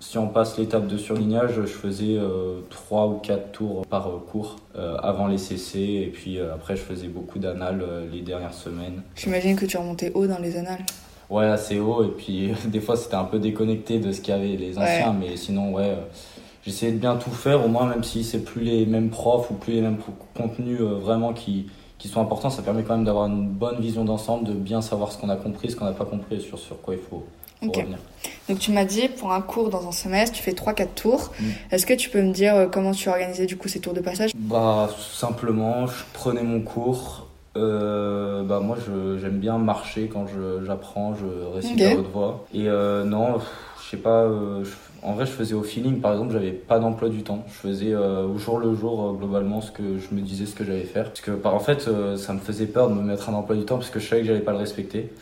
si 0.00 0.18
on 0.18 0.26
passe 0.26 0.58
l'étape 0.58 0.88
de 0.88 0.96
surlignage, 0.96 1.52
je 1.54 1.62
faisais 1.66 2.16
euh, 2.18 2.58
trois 2.70 3.06
ou 3.06 3.18
quatre 3.18 3.52
tours 3.52 3.86
par 3.86 4.08
euh, 4.08 4.18
cours 4.32 4.56
euh, 4.76 4.96
avant 5.00 5.28
les 5.28 5.38
CC 5.38 5.78
et 5.78 6.10
puis 6.12 6.40
après 6.40 6.74
je 6.74 6.80
faisais 6.82 7.06
beaucoup 7.06 7.38
d'annales 7.38 7.84
les 8.12 8.20
dernières 8.22 8.52
semaines. 8.52 9.02
J'imagine 9.14 9.54
que 9.54 9.64
tu 9.64 9.76
remontais 9.76 10.10
haut 10.16 10.26
dans 10.26 10.40
les 10.40 10.56
annales. 10.56 10.84
Ouais, 11.32 11.46
assez 11.46 11.80
haut, 11.80 12.04
et 12.04 12.08
puis 12.08 12.52
des 12.66 12.80
fois 12.80 12.94
c'était 12.94 13.14
un 13.14 13.24
peu 13.24 13.38
déconnecté 13.38 13.98
de 13.98 14.12
ce 14.12 14.20
qu'avaient 14.20 14.56
les 14.56 14.76
anciens, 14.76 15.16
mais 15.18 15.34
sinon, 15.38 15.72
ouais, 15.72 15.88
euh, 15.88 16.02
j'essayais 16.62 16.92
de 16.92 16.98
bien 16.98 17.16
tout 17.16 17.30
faire, 17.30 17.64
au 17.64 17.68
moins, 17.68 17.86
même 17.86 18.04
si 18.04 18.22
c'est 18.22 18.44
plus 18.44 18.60
les 18.60 18.84
mêmes 18.84 19.08
profs 19.08 19.50
ou 19.50 19.54
plus 19.54 19.72
les 19.72 19.80
mêmes 19.80 19.96
contenus 20.36 20.82
euh, 20.82 20.98
vraiment 20.98 21.32
qui, 21.32 21.70
qui 21.96 22.08
sont 22.08 22.20
importants, 22.20 22.50
ça 22.50 22.60
permet 22.60 22.82
quand 22.82 22.96
même 22.96 23.06
d'avoir 23.06 23.28
une 23.28 23.48
bonne 23.48 23.80
vision 23.80 24.04
d'ensemble, 24.04 24.46
de 24.46 24.52
bien 24.52 24.82
savoir 24.82 25.10
ce 25.10 25.16
qu'on 25.16 25.30
a 25.30 25.36
compris, 25.36 25.70
ce 25.70 25.76
qu'on 25.76 25.86
n'a 25.86 25.92
pas 25.92 26.04
compris 26.04 26.36
et 26.36 26.40
sur, 26.40 26.58
sur 26.58 26.78
quoi 26.82 26.94
il 26.94 27.00
faut, 27.00 27.24
revenir. 27.62 27.98
Donc 28.50 28.58
tu 28.58 28.70
m'as 28.70 28.84
dit, 28.84 29.08
pour 29.08 29.32
un 29.32 29.40
cours 29.40 29.70
dans 29.70 29.88
un 29.88 29.92
semestre, 29.92 30.36
tu 30.36 30.42
fais 30.42 30.52
3-4 30.52 30.88
tours. 30.94 31.32
Mm. 31.40 31.44
Est-ce 31.70 31.86
que 31.86 31.94
tu 31.94 32.10
peux 32.10 32.20
me 32.20 32.32
dire 32.32 32.54
euh, 32.56 32.66
comment 32.66 32.92
tu 32.92 33.08
organisais 33.08 33.46
du 33.46 33.56
coup 33.56 33.68
ces 33.68 33.80
tours 33.80 33.94
de 33.94 34.00
passage? 34.00 34.32
Bah, 34.34 34.90
simplement, 34.98 35.86
je 35.86 36.04
prenais 36.12 36.42
mon 36.42 36.60
cours. 36.60 37.28
Euh, 37.56 38.42
bah 38.44 38.60
moi 38.60 38.76
j'aime 39.20 39.38
bien 39.38 39.58
marcher 39.58 40.08
quand 40.12 40.26
j'apprends, 40.64 41.14
je 41.14 41.26
récite 41.54 41.80
Ok. 41.80 41.86
à 41.86 41.96
haute 41.98 42.10
voix. 42.12 42.46
Et 42.54 42.68
euh, 42.68 43.04
non, 43.04 43.38
je 43.84 43.90
sais 43.90 43.96
pas, 43.98 44.22
euh, 44.22 44.64
je- 44.64 44.70
en 45.06 45.12
vrai 45.12 45.26
je 45.26 45.32
faisais 45.32 45.54
au 45.54 45.62
feeling 45.62 46.00
par 46.00 46.12
exemple, 46.12 46.32
j'avais 46.32 46.52
pas 46.52 46.78
d'emploi 46.78 47.08
du 47.10 47.22
temps. 47.22 47.44
Je 47.48 47.52
faisais 47.52 47.94
au 47.94 48.38
jour 48.38 48.58
le 48.58 48.74
jour 48.74 49.14
globalement 49.18 49.60
ce 49.60 49.70
que 49.70 49.82
je 49.98 50.14
me 50.14 50.20
disais 50.22 50.46
ce 50.46 50.54
que 50.54 50.64
j'allais 50.64 50.84
faire. 50.84 51.04
Parce 51.10 51.20
que 51.20 51.32
en 51.44 51.58
fait 51.58 51.88
ça 52.16 52.32
me 52.32 52.38
faisait 52.38 52.66
peur 52.66 52.88
de 52.88 52.94
me 52.94 53.02
mettre 53.02 53.28
un 53.28 53.34
emploi 53.34 53.54
du 53.56 53.64
temps 53.64 53.76
parce 53.76 53.90
que 53.90 54.00
je 54.00 54.08
savais 54.08 54.22
que 54.22 54.28
j'allais 54.28 54.40
pas 54.40 54.52
le 54.52 54.58
respecter. 54.58 55.12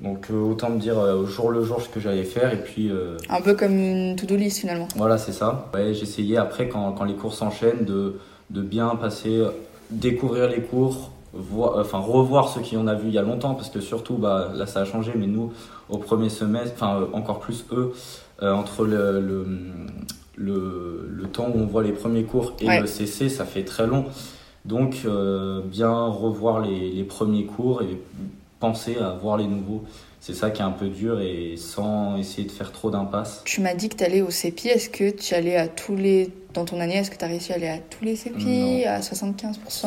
Donc 0.00 0.28
autant 0.30 0.70
me 0.70 0.78
dire 0.78 0.96
au 0.98 1.26
jour 1.26 1.50
le 1.50 1.64
jour 1.64 1.82
ce 1.82 1.88
que 1.88 1.98
j'allais 1.98 2.22
faire 2.22 2.52
et 2.52 2.62
puis 2.62 2.88
Un 3.28 3.40
peu 3.40 3.54
comme 3.54 3.72
une 3.76 4.14
to-do 4.14 4.36
list 4.36 4.58
finalement. 4.60 4.86
voilà, 4.94 5.18
c'est 5.18 5.32
ça. 5.32 5.68
Ouais, 5.74 5.92
j'essayais 5.92 6.36
après, 6.36 6.68
quand, 6.68 6.92
quand 6.92 7.04
les 7.04 7.14
cours 7.14 7.34
s'enchaînent, 7.34 7.84
de, 7.84 8.20
de 8.50 8.62
bien 8.62 8.90
passer, 8.94 9.42
découvrir 9.90 10.48
les 10.48 10.60
cours, 10.60 11.10
enfin 11.34 11.98
revoir 11.98 12.48
ceux 12.48 12.60
qui 12.60 12.76
on 12.76 12.86
a 12.86 12.94
vu 12.94 13.08
il 13.08 13.14
y 13.14 13.18
a 13.18 13.22
longtemps, 13.22 13.54
parce 13.54 13.70
que 13.70 13.80
surtout, 13.80 14.14
bah, 14.14 14.50
là 14.54 14.66
ça 14.66 14.80
a 14.80 14.84
changé, 14.84 15.12
mais 15.16 15.26
nous, 15.26 15.52
au 15.88 15.98
premier 15.98 16.28
semestre, 16.30 16.74
enfin 16.76 17.00
euh, 17.00 17.06
encore 17.12 17.40
plus 17.40 17.64
eux, 17.72 17.92
euh, 18.42 18.52
entre 18.52 18.84
le, 18.84 19.20
le, 19.20 19.46
le, 20.36 21.08
le 21.10 21.24
temps 21.28 21.48
où 21.54 21.58
on 21.58 21.66
voit 21.66 21.82
les 21.82 21.92
premiers 21.92 22.24
cours 22.24 22.52
et 22.60 22.66
Ouais. 22.68 22.80
le 22.80 22.86
CC, 22.86 23.28
ça 23.28 23.44
fait 23.44 23.64
très 23.64 23.86
long. 23.86 24.04
Donc, 24.64 25.02
euh, 25.06 25.60
bien 25.64 26.06
revoir 26.06 26.60
les, 26.60 26.90
les 26.90 27.04
premiers 27.04 27.44
cours 27.44 27.82
et 27.82 28.00
penser 28.60 28.96
à 28.98 29.10
voir 29.10 29.36
les 29.36 29.46
nouveaux. 29.46 29.84
C'est 30.20 30.34
ça 30.34 30.50
qui 30.50 30.60
est 30.62 30.64
un 30.64 30.72
peu 30.72 30.88
dur 30.88 31.20
et 31.20 31.54
sans 31.56 32.16
essayer 32.16 32.44
de 32.46 32.50
faire 32.52 32.72
trop 32.72 32.90
d'impasse. 32.90 33.42
Tu 33.44 33.60
m'as 33.60 33.74
dit 33.74 33.88
que 33.88 33.94
tu 33.96 34.02
allais 34.04 34.20
au 34.20 34.30
CEPI. 34.30 34.68
Est-ce 34.68 34.90
que 34.90 35.10
tu 35.10 35.34
allais 35.34 35.56
à 35.56 35.68
tous 35.68 35.94
les. 35.94 36.30
Dans 36.54 36.64
ton 36.64 36.80
année, 36.80 36.96
est-ce 36.96 37.10
que 37.10 37.16
tu 37.16 37.24
as 37.24 37.28
réussi 37.28 37.52
à 37.52 37.56
aller 37.56 37.68
à 37.68 37.78
tous 37.78 38.04
les 38.04 38.16
CEPI 38.16 38.84
À 38.84 38.98
75% 38.98 39.86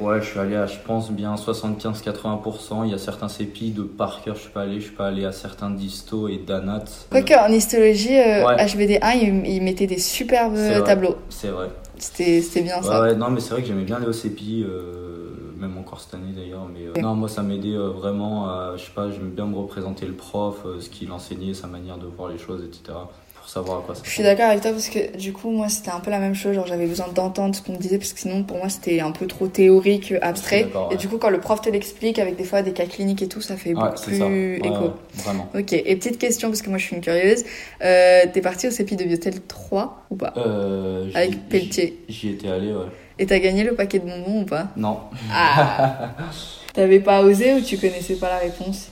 Ouais, 0.00 0.20
je 0.20 0.26
suis 0.26 0.38
allé 0.38 0.54
à, 0.56 0.66
je 0.66 0.76
pense, 0.84 1.10
bien 1.10 1.34
75-80%. 1.34 2.84
Il 2.84 2.90
y 2.90 2.94
a 2.94 2.98
certains 2.98 3.28
CEPI 3.28 3.70
de 3.70 3.82
par 3.82 4.22
cœur, 4.22 4.34
je 4.36 4.42
suis 4.42 4.50
pas 4.50 4.62
allé. 4.62 4.80
Je 4.80 4.86
suis 4.86 4.94
pas 4.94 5.06
allé 5.06 5.24
à 5.24 5.32
certains 5.32 5.70
disto 5.70 6.28
et 6.28 6.36
d'anat. 6.38 6.84
Quoique 7.10 7.32
en 7.34 7.50
histologie, 7.50 8.18
euh, 8.18 8.44
Ouais. 8.46 8.56
HVD1, 8.56 9.42
ils, 9.46 9.62
mettaient 9.62 9.86
des 9.86 9.98
superbes 9.98 10.58
tableaux. 10.84 11.16
C'est 11.30 11.48
vrai. 11.48 11.68
C'était 11.96 12.42
bien 12.62 12.76
Ouais, 12.78 12.82
ça. 12.86 13.00
ouais, 13.02 13.14
non, 13.14 13.30
mais 13.30 13.40
c'est 13.40 13.50
vrai 13.52 13.62
que 13.62 13.68
j'aimais 13.68 13.84
bien 13.84 13.96
aller 13.96 14.06
au 14.06 14.12
CEPI. 14.12 14.64
euh, 14.68 15.29
même 15.60 15.76
encore 15.78 16.00
cette 16.00 16.14
année 16.14 16.32
d'ailleurs. 16.34 16.66
Mais 16.72 16.86
euh, 16.86 17.00
non, 17.02 17.14
moi 17.14 17.28
ça 17.28 17.42
m'aidait 17.42 17.74
euh, 17.74 17.90
vraiment. 17.90 18.46
à- 18.46 18.74
je 18.76 18.84
sais 18.84 18.90
pas, 18.94 19.10
j'aime 19.10 19.30
bien 19.30 19.46
me 19.46 19.56
représenter 19.56 20.06
le 20.06 20.14
prof, 20.14 20.62
euh, 20.66 20.80
ce 20.80 20.88
qu'il 20.90 21.10
enseignait, 21.12 21.54
sa 21.54 21.66
manière 21.66 21.98
de 21.98 22.06
voir 22.06 22.28
les 22.30 22.38
choses, 22.38 22.62
etc. 22.64 22.98
Pour 23.34 23.48
savoir 23.48 23.78
à 23.78 23.82
quoi 23.82 23.94
ça 23.94 24.02
Je 24.04 24.10
suis 24.10 24.22
d'accord 24.22 24.46
avec 24.50 24.60
toi 24.60 24.70
parce 24.70 24.90
que 24.90 25.16
du 25.16 25.32
coup, 25.32 25.50
moi, 25.50 25.68
c'était 25.70 25.90
un 25.90 26.00
peu 26.00 26.10
la 26.10 26.18
même 26.18 26.34
chose. 26.34 26.54
Genre, 26.54 26.66
j'avais 26.66 26.86
besoin 26.86 27.08
d'entendre 27.08 27.54
ce 27.54 27.62
qu'on 27.62 27.72
me 27.72 27.78
disait 27.78 27.96
parce 27.96 28.12
que 28.12 28.20
sinon, 28.20 28.44
pour 28.44 28.58
moi, 28.58 28.68
c'était 28.68 29.00
un 29.00 29.12
peu 29.12 29.26
trop 29.26 29.48
théorique, 29.48 30.12
abstrait. 30.20 30.68
Et 30.90 30.96
du 30.96 31.08
coup, 31.08 31.16
quand 31.16 31.30
le 31.30 31.40
prof 31.40 31.60
te 31.62 31.70
l'explique 31.70 32.18
avec 32.18 32.36
des 32.36 32.44
fois 32.44 32.60
des 32.62 32.72
cas 32.72 32.84
cliniques 32.84 33.22
et 33.22 33.28
tout, 33.28 33.40
ça 33.40 33.56
fait 33.56 33.70
Ouais, 33.74 33.80
beaucoup 33.80 34.02
plus. 34.02 34.20
Ouais, 34.20 34.58
écho. 34.62 34.92
vraiment. 35.24 35.48
Ok, 35.58 35.72
et 35.72 35.96
petite 35.96 36.18
question 36.18 36.48
parce 36.48 36.60
que 36.60 36.68
moi, 36.68 36.78
je 36.78 36.84
suis 36.84 36.96
une 36.96 37.02
curieuse. 37.02 37.42
Euh, 37.82 38.24
T'es 38.32 38.42
partie 38.42 38.68
au 38.68 38.70
CEPI 38.70 38.96
de 38.96 39.04
Biotel 39.04 39.40
3 39.40 40.04
ou 40.10 40.16
pas? 40.16 40.34
Euh, 40.36 41.08
Avec 41.14 41.48
Pelletier. 41.48 41.98
J'y 42.08 42.14
j'y 42.20 42.28
étais 42.34 42.48
allé, 42.48 42.68
ouais. 42.72 42.86
Et 43.20 43.26
t'as 43.26 43.38
gagné 43.38 43.62
le 43.64 43.74
paquet 43.74 43.98
de 44.00 44.06
bonbons 44.06 44.40
ou 44.40 44.44
pas 44.46 44.68
Non. 44.76 44.98
Ah 45.32 46.10
T'avais 46.72 47.00
pas 47.00 47.22
osé 47.22 47.52
ou 47.54 47.60
tu 47.60 47.76
connaissais 47.76 48.14
pas 48.16 48.28
la 48.30 48.38
réponse 48.38 48.88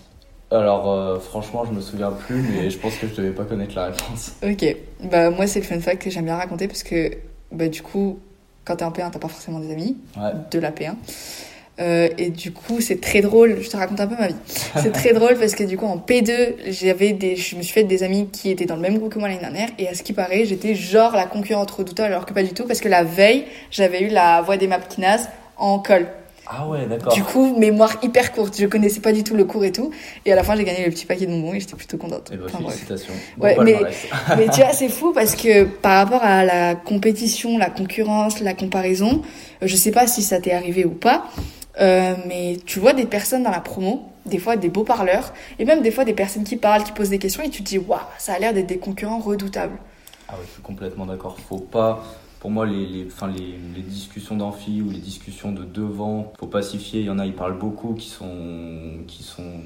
Alors, 0.50 0.90
euh, 0.90 1.18
franchement, 1.18 1.64
je 1.64 1.73
me 1.73 1.80
souviens 1.80 2.11
plus, 2.11 2.42
mais 2.42 2.68
je 2.68 2.78
pense 2.78 2.94
que 2.97 3.06
je 3.08 3.14
devais 3.14 3.30
pas 3.30 3.44
connaître 3.44 3.75
la 3.75 3.87
réponse. 3.87 4.32
Ok, 4.42 4.76
bah 5.11 5.30
moi 5.30 5.47
c'est 5.47 5.61
le 5.61 5.64
fun 5.64 5.80
fact 5.80 6.02
que 6.02 6.11
j'aime 6.11 6.26
bien 6.26 6.37
raconter 6.37 6.68
parce 6.68 6.82
que 6.82 7.11
bah 7.52 7.68
du 7.68 7.80
coup 7.82 8.18
quand 8.66 8.76
t'es 8.76 8.85
en 8.85 8.90
P1 8.90 9.11
t'as 9.12 9.18
pas 9.18 9.28
forcément 9.28 9.61
des 9.61 9.73
amis 9.73 9.97
Ouais. 10.16 10.32
de 10.50 10.58
la 10.58 10.73
P1 10.73 10.94
Euh, 11.80 12.08
et 12.18 12.30
du 12.30 12.52
coup 12.52 12.80
c'est 12.80 13.00
très 13.00 13.20
drôle, 13.20 13.58
je 13.61 13.68
te 13.68 13.76
raconte 13.76 14.00
un 14.00 14.08
peu 14.08 14.16
ma 14.18 14.28
vie. 14.28 14.37
C'est 14.82 14.90
très 14.90 15.12
drôle 15.12 15.37
parce 15.38 15.54
que 15.54 15.62
du 15.62 15.76
coup 15.76 15.87
en 15.87 15.97
P2 15.97 16.54
j'avais 16.66 17.12
des, 17.12 17.37
je 17.37 17.54
me 17.54 17.62
suis 17.62 17.73
fait 17.73 17.85
des 17.85 18.02
amis 18.02 18.28
qui 18.32 18.50
étaient 18.50 18.66
dans 18.66 18.75
le 18.75 18.82
même 18.82 18.99
groupe 18.99 19.12
que 19.12 19.18
moi 19.20 19.28
l'année 19.28 19.40
dernière 19.40 19.68
et 19.78 19.87
à 19.87 19.94
ce 19.94 20.02
qui 20.02 20.12
paraît 20.12 20.44
j'étais 20.44 20.75
genre 20.75 21.12
la 21.14 21.26
concurrente 21.26 21.70
redoutable 21.70 22.12
alors 22.12 22.26
que 22.26 22.32
pas 22.32 22.42
du 22.42 22.52
tout 22.52 22.64
parce 22.64 22.80
que 22.80 22.88
la 22.88 23.04
veille 23.04 23.44
j'avais 23.70 24.02
eu 24.02 24.08
la 24.08 24.42
voix 24.42 24.56
des 24.56 24.66
mapkinaz 24.66 25.28
en 25.56 25.78
colle. 25.78 26.08
Ah 26.50 26.66
ouais, 26.66 26.87
d'accord. 26.87 27.12
Du 27.12 27.23
coup 27.23 27.56
mémoire 27.58 27.99
hyper 28.02 28.32
courte, 28.32 28.58
je 28.58 28.66
connaissais 28.66 29.00
pas 29.00 29.12
du 29.12 29.23
tout 29.23 29.37
le 29.37 29.44
cours 29.44 29.64
et 29.64 29.70
tout 29.70 29.92
et 30.25 30.32
à 30.32 30.35
la 30.35 30.42
fin 30.42 30.56
j'ai 30.56 30.64
gagné 30.64 30.85
le 30.85 30.90
petit 30.90 31.04
paquet 31.06 31.26
de 31.26 31.30
bonbons 31.30 31.54
et 31.54 31.61
j'étais 31.61 31.76
plutôt 31.76 31.99
contente. 31.99 32.30
Eh 32.32 32.37
ben, 32.38 32.47
Enfin, 32.47 32.58
félicitations. 32.70 33.12
Ouais, 33.38 33.54
Bon 33.54 33.62
mais-. 33.62 33.78
Mais 34.37 34.49
tu 34.49 34.61
vois, 34.62 34.73
c'est 34.73 34.88
fou 34.88 35.12
parce 35.12 35.37
que 35.37 35.64
par 35.64 36.04
rapport 36.04 36.25
à 36.25 36.44
la 36.44 36.75
compétition, 36.75 37.56
la 37.58 37.70
concurrence, 37.70 38.40
la 38.40 38.54
comparaison, 38.54 39.23
je 39.62 39.76
sais 39.76 39.90
pas 39.92 40.06
si 40.06 40.23
ça 40.23 40.40
t'est 40.40 40.52
arrivé 40.52 40.85
ou 40.87 40.90
pas, 40.90 41.26
euh, 41.80 42.14
mais 42.26 42.58
tu 42.66 42.78
vois 42.80 42.92
des 42.92 43.06
personnes 43.06 43.42
dans 43.42 43.50
la 43.50 43.61
promo, 43.61 44.11
des 44.26 44.38
fois 44.38 44.56
des 44.56 44.68
beaux 44.68 44.85
parleurs, 44.85 45.32
et 45.58 45.64
même 45.64 45.82
des 45.82 45.90
fois 45.90 46.04
des 46.04 46.12
personnes 46.14 46.44
qui 46.44 46.56
parlent, 46.56 46.85
qui 46.85 46.92
posent 46.92 47.11
des 47.11 47.18
questions, 47.18 47.42
et 47.42 47.50
tu 47.50 47.62
te 47.62 47.68
dis, 47.68 47.78
waouh, 47.78 48.00
ça 48.18 48.35
a 48.35 48.38
l'air 48.38 48.52
d'être 48.52 48.66
des 48.66 48.78
concurrents 48.78 49.18
redoutables. 49.18 49.78
Ah 50.28 50.35
ouais, 50.35 50.44
je 50.47 50.52
suis 50.52 50.62
complètement 50.62 51.06
d'accord. 51.06 51.38
Faut 51.49 51.58
pas, 51.58 52.04
pour 52.40 52.50
moi, 52.50 52.66
les, 52.66 52.87
les, 52.87 53.06
enfin, 53.06 53.28
les, 53.28 53.58
les 53.75 53.82
discussions 53.82 54.37
d'amphi 54.37 54.82
ou 54.82 54.90
les 54.90 54.99
discussions 54.99 55.52
de 55.52 55.64
devant, 55.64 56.32
faut 56.38 56.47
pacifier. 56.47 57.00
Il 57.00 57.06
y 57.06 57.11
en 57.11 57.18
a, 57.18 57.26
ils 57.26 57.35
parlent 57.35 57.58
beaucoup, 57.58 57.94
qui 57.94 58.08
sont, 58.08 59.04
qui 59.06 59.23
sont 59.23 59.61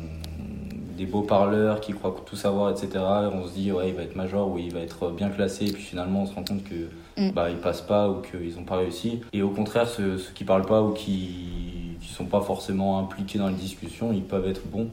des 0.97 1.07
beaux 1.07 1.23
parleurs, 1.23 1.81
qui 1.81 1.93
croient 1.93 2.15
tout 2.25 2.37
savoir, 2.37 2.71
etc. 2.71 2.89
Et 2.95 3.35
on 3.35 3.47
se 3.47 3.55
dit, 3.55 3.73
ouais, 3.73 3.89
il 3.89 3.95
va 3.95 4.03
être 4.03 4.15
major 4.15 4.51
ou 4.51 4.59
il 4.59 4.73
va 4.73 4.81
être 4.81 5.11
bien 5.11 5.31
classé. 5.31 5.67
Et 5.67 5.73
puis 5.73 5.83
finalement, 5.83 6.23
on 6.23 6.27
se 6.27 6.35
rend 6.35 6.45
compte 6.45 6.65
que 6.65 6.89
Mm. 7.17 7.31
bah, 7.33 7.51
ils 7.51 7.59
passent 7.59 7.83
pas 7.83 8.09
ou 8.09 8.23
qu'ils 8.23 8.55
n'ont 8.57 8.65
pas 8.65 8.77
réussi. 8.77 9.21
Et 9.33 9.43
au 9.43 9.51
contraire, 9.51 9.89
ceux, 9.89 10.19
ceux 10.19 10.33
qui 10.33 10.45
parlent 10.45 10.65
pas 10.67 10.83
ou 10.83 10.93
qui, 10.93 11.82
sont 12.13 12.25
pas 12.25 12.41
forcément 12.41 12.99
impliqués 12.99 13.39
dans 13.39 13.49
les 13.49 13.55
discussions, 13.55 14.13
ils 14.13 14.23
peuvent 14.23 14.49
être 14.49 14.67
bons. 14.67 14.89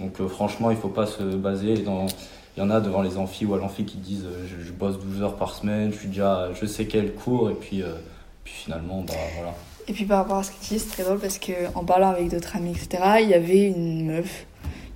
Donc 0.00 0.20
euh, 0.20 0.28
franchement, 0.28 0.70
il 0.70 0.76
faut 0.76 0.88
pas 0.88 1.06
se 1.06 1.22
baser. 1.22 1.74
Il 1.74 2.60
y 2.60 2.62
en 2.62 2.70
a 2.70 2.80
devant 2.80 3.02
les 3.02 3.16
amphis 3.16 3.46
ou 3.46 3.54
à 3.54 3.58
l'amphi 3.58 3.84
qui 3.84 3.98
disent 3.98 4.26
euh, 4.26 4.46
je, 4.46 4.72
bosse 4.72 4.98
12 4.98 5.22
heures 5.22 5.36
par 5.36 5.54
semaine, 5.54 5.92
je 5.92 5.98
suis 5.98 6.08
déjà, 6.08 6.50
je 6.60 6.66
sais 6.66 6.86
quel 6.86 7.14
cours 7.14 7.50
et 7.50 7.54
puis, 7.54 7.82
euh, 7.82 7.94
puis 8.44 8.52
finalement, 8.52 9.02
bah 9.02 9.14
voilà. 9.36 9.54
Et 9.88 9.92
puis 9.92 10.04
par 10.04 10.18
rapport 10.18 10.38
à 10.38 10.42
ce 10.42 10.50
que 10.50 10.56
tu 10.62 10.74
dis, 10.74 10.78
c'est 10.78 10.90
très 10.90 11.02
drôle 11.02 11.18
parce 11.18 11.38
que 11.38 11.52
en 11.74 11.84
parlant 11.84 12.10
avec 12.10 12.28
d'autres 12.28 12.56
amis, 12.56 12.70
etc., 12.72 13.02
il 13.22 13.28
y 13.28 13.34
avait 13.34 13.66
une 13.66 14.06
meuf 14.06 14.46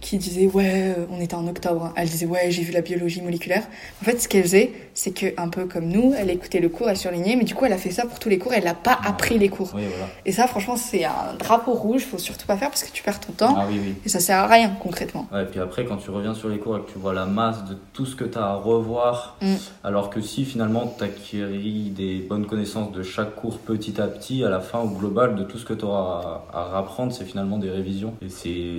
qui 0.00 0.18
disait 0.18 0.46
ouais, 0.46 0.94
on 1.10 1.20
était 1.20 1.34
en 1.34 1.46
octobre, 1.48 1.86
hein. 1.86 1.92
elle 1.96 2.08
disait 2.08 2.26
ouais, 2.26 2.50
j'ai 2.50 2.62
vu 2.62 2.72
la 2.72 2.82
biologie 2.82 3.20
moléculaire. 3.22 3.66
En 4.02 4.04
fait, 4.04 4.20
ce 4.20 4.28
qu'elle 4.28 4.42
faisait, 4.42 4.72
c'est 4.98 5.10
que 5.12 5.26
un 5.36 5.48
peu 5.50 5.66
comme 5.66 5.86
nous, 5.88 6.14
elle 6.18 6.30
écoutait 6.30 6.58
le 6.58 6.70
cours, 6.70 6.88
elle 6.88 6.96
surlignait, 6.96 7.36
mais 7.36 7.44
du 7.44 7.54
coup, 7.54 7.66
elle 7.66 7.72
a 7.74 7.78
fait 7.78 7.90
ça 7.90 8.06
pour 8.06 8.18
tous 8.18 8.30
les 8.30 8.38
cours, 8.38 8.54
elle 8.54 8.64
n'a 8.64 8.72
pas 8.74 8.98
appris 9.04 9.38
les 9.38 9.50
cours. 9.50 9.70
Oui, 9.74 9.82
voilà. 9.88 10.06
Et 10.24 10.32
ça, 10.32 10.46
franchement, 10.46 10.76
c'est 10.76 11.04
un 11.04 11.34
drapeau 11.38 11.74
rouge, 11.74 12.04
faut 12.06 12.16
surtout 12.18 12.46
pas 12.46 12.56
faire 12.56 12.70
parce 12.70 12.82
que 12.82 12.90
tu 12.90 13.02
perds 13.02 13.20
ton 13.20 13.32
temps 13.34 13.54
Ah 13.58 13.66
oui, 13.68 13.78
oui. 13.84 13.94
et 14.04 14.08
ça 14.08 14.20
sert 14.20 14.38
à 14.38 14.46
rien 14.46 14.70
concrètement. 14.82 15.26
Ouais, 15.32 15.42
et 15.42 15.46
puis 15.46 15.60
après, 15.60 15.84
quand 15.84 15.98
tu 15.98 16.10
reviens 16.10 16.34
sur 16.34 16.48
les 16.48 16.58
cours 16.58 16.78
et 16.78 16.80
que 16.80 16.90
tu 16.90 16.98
vois 16.98 17.12
la 17.12 17.26
masse 17.26 17.62
de 17.64 17.76
tout 17.92 18.06
ce 18.06 18.16
que 18.16 18.24
tu 18.24 18.38
as 18.38 18.44
à 18.46 18.54
revoir, 18.54 19.36
Mm. 19.42 19.54
alors 19.84 20.08
que 20.08 20.22
si 20.22 20.44
finalement 20.46 20.94
tu 20.96 21.04
acquéris 21.04 21.90
des 21.94 22.18
bonnes 22.18 22.46
connaissances 22.46 22.90
de 22.92 23.02
chaque 23.02 23.34
cours 23.34 23.58
petit 23.58 24.00
à 24.00 24.06
petit, 24.06 24.44
à 24.44 24.48
la 24.48 24.60
fin, 24.60 24.78
au 24.80 24.88
global, 24.88 25.34
de 25.36 25.42
tout 25.44 25.58
ce 25.58 25.66
que 25.66 25.74
tu 25.74 25.84
auras 25.84 26.42
à, 26.54 26.58
à 26.58 26.64
rapprendre, 26.64 27.12
c'est 27.12 27.24
finalement 27.24 27.58
des 27.58 27.70
révisions. 27.70 28.14
Et 28.22 28.28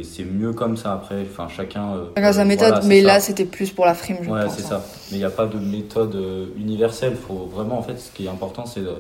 c'est 0.04 0.24
mieux 0.24 0.54
comme 0.54 0.78
ça 0.78 0.94
après. 0.94 1.22
Enfin, 1.30 1.48
chacun. 1.56 1.94
euh, 2.18 2.32
sa 2.34 2.44
méthode, 2.46 2.70
voilà, 2.70 2.86
mais 2.88 3.02
ça. 3.02 3.08
là, 3.08 3.20
c'était 3.20 3.46
plus 3.46 3.70
pour 3.72 3.86
la 3.86 3.94
frime, 3.94 4.18
je 4.24 4.30
Ouais, 4.30 4.44
pense. 4.46 4.56
c'est 4.56 4.66
hein. 4.66 4.70
ça. 4.70 4.86
Mais 5.12 5.18
il 5.18 5.20
n'y 5.20 5.26
a 5.26 5.30
pas 5.30 5.46
de 5.46 5.58
méthode 5.60 6.07
euh, 6.16 6.46
universelle. 6.58 7.16
Faut 7.16 7.50
vraiment, 7.54 7.78
en 7.78 7.82
fait, 7.84 7.98
ce 7.98 8.12
qui 8.12 8.26
est 8.26 8.30
important, 8.30 8.66
c'est 8.66 8.82
de- 8.82 8.96